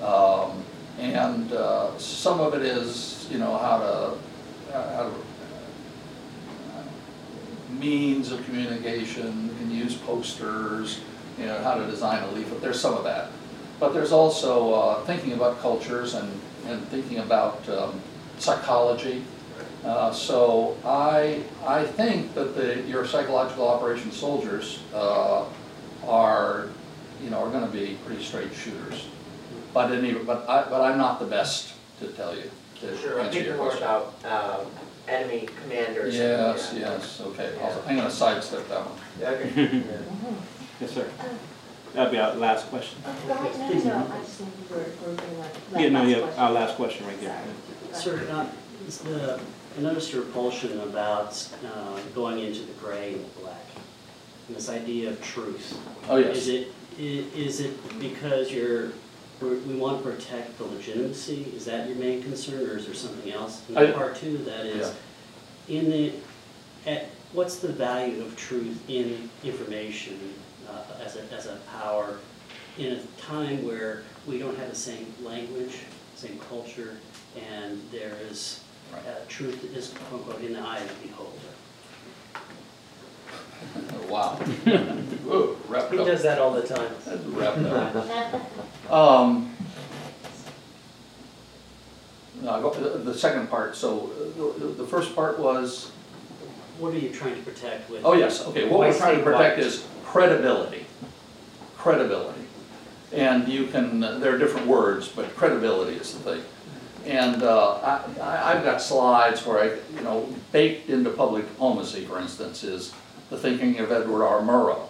[0.00, 0.62] Um,
[0.98, 5.14] and, uh, some of it is, you know, how to, how to,
[6.76, 6.82] uh,
[7.78, 11.00] means of communication, you can use posters,
[11.40, 13.30] you know, how to design a leaflet, there's some of that.
[13.80, 16.30] But there's also, uh, thinking about cultures and,
[16.66, 17.98] and thinking about, um,
[18.38, 19.24] psychology.
[19.84, 25.44] Uh, so I, I think that the, your psychological operations soldiers, uh,
[26.06, 26.68] are,
[27.24, 29.08] you know, are gonna be pretty straight shooters.
[29.72, 32.50] But any, but I, but I'm not the best to tell you.
[32.80, 34.66] to Sure, I'm answer your thinking more about, um,
[35.08, 36.14] enemy commanders.
[36.14, 36.80] Yes, Yeah.
[36.92, 39.32] yes, okay, I'll- I'm gonna sidestep that one.
[39.34, 40.59] Okay, yeah.
[40.80, 41.08] Yes, sir.
[41.94, 42.98] That'll be our last question.
[43.02, 44.76] Go no, no, no, I just think we're,
[45.06, 45.38] we're gonna
[45.72, 45.82] let.
[45.82, 47.42] Yeah, no, yeah, our last question right there.
[47.92, 48.46] Sir, uh,
[48.86, 49.40] is the,
[49.76, 53.56] I noticed your repulsion about uh, going into the gray and the black,
[54.46, 55.78] and this idea of truth.
[56.08, 56.36] Oh, yes.
[56.36, 56.68] Is it,
[56.98, 58.92] i- is it because you're,
[59.40, 61.52] we're- we want to protect the legitimacy?
[61.56, 63.62] Is that your main concern, or is there something else?
[63.68, 64.94] And I- part two of that is,
[65.68, 66.12] in the,
[66.86, 70.39] at, what's the value of truth in information uh,
[71.04, 72.16] as a, as a power
[72.78, 75.80] in a time where we don't have the same language,
[76.14, 76.96] same culture,
[77.50, 78.60] and there is,
[78.94, 78.98] uh,
[79.28, 81.30] truth is quote unquote in the eye of the beholder?
[84.08, 84.34] Wow.
[84.36, 86.06] Whoa, wrapped He up.
[86.06, 86.90] does that all the time.
[87.04, 88.40] That's wrapped up.
[88.90, 89.54] Um,
[92.42, 95.92] no, I go- the, the second part, so uh, the, the first part was,
[96.80, 98.04] What are you trying to protect with?
[98.04, 99.64] oh yes, okay, what Why we're trying to protect white?
[99.64, 100.86] is credibility.
[101.80, 102.42] Credibility.
[103.10, 106.42] And you can, there are different words, but credibility is the thing.
[107.06, 112.20] And uh, I, I've got slides where I, you know, baked into public diplomacy, for
[112.20, 112.92] instance, is
[113.30, 114.42] the thinking of Edward R.
[114.42, 114.88] Murrow,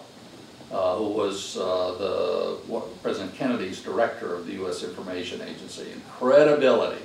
[0.69, 1.61] uh, who was uh,
[1.97, 5.93] the, what, President Kennedy's director of the US Information Agency.
[5.93, 7.01] And credibility,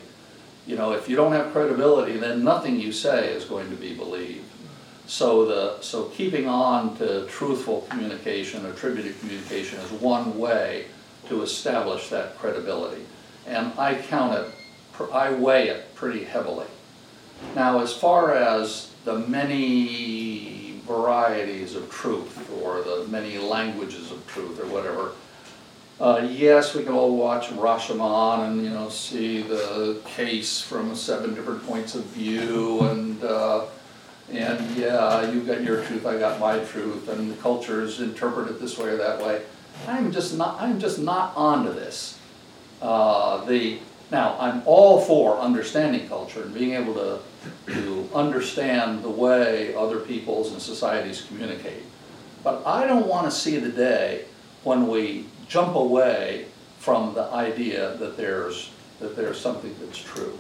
[0.67, 3.95] you know, if you don't have credibility, then nothing you say is going to be
[3.95, 4.51] believed.
[5.07, 10.87] So the, so keeping on to truthful communication, attributed communication is one way
[11.29, 13.03] to establish that credibility.
[13.47, 14.51] And I count it,
[15.13, 16.67] I weigh it pretty heavily.
[17.55, 24.61] Now, as far as the many varieties of truth, or the many languages of truth,
[24.61, 25.13] or whatever,
[26.01, 31.35] uh, yes, we can all watch Rashomon and, you know, see the case from seven
[31.35, 33.67] different points of view, and, uh,
[34.33, 38.59] and yeah, you got your truth, I got my truth, and the culture is interpreted
[38.59, 39.43] this way or that way.
[39.87, 42.19] I'm just not, I'm just not onto this.
[42.83, 43.79] Uh, the,
[44.11, 47.21] now, I'm all for understanding culture and being able to,
[47.73, 51.83] to understand the way other peoples and societies communicate.
[52.43, 54.25] But I don't want to see the day
[54.65, 56.47] when we jump away
[56.79, 58.71] from the idea that there's,
[59.01, 60.39] that there's something that's true.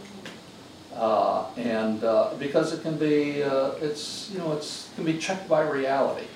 [0.96, 5.46] Uh, and, uh, because it can be, uh, it's, you know, it's, can be checked
[5.46, 6.26] by reality.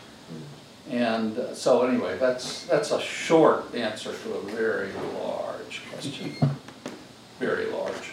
[0.90, 4.92] And uh, so anyway, that's, that's a short answer to a very
[5.22, 6.34] large question.
[7.38, 8.12] Very large.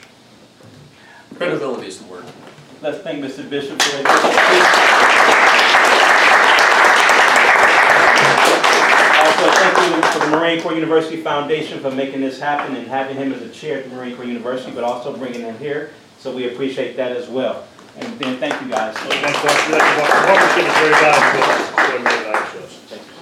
[1.36, 2.24] Credibility is the word.
[2.82, 3.50] Let's thank Mr.
[3.50, 3.98] Bishop for
[9.20, 13.18] Also, thank you to the Marine Corps University Foundation for making this happen and having
[13.18, 15.92] him as a chair at the Marine Corps University, but also bringing him here.
[16.20, 17.64] So we appreciate that as well.
[17.98, 18.96] And then, thank you guys.
[22.88, 23.17] Thank you.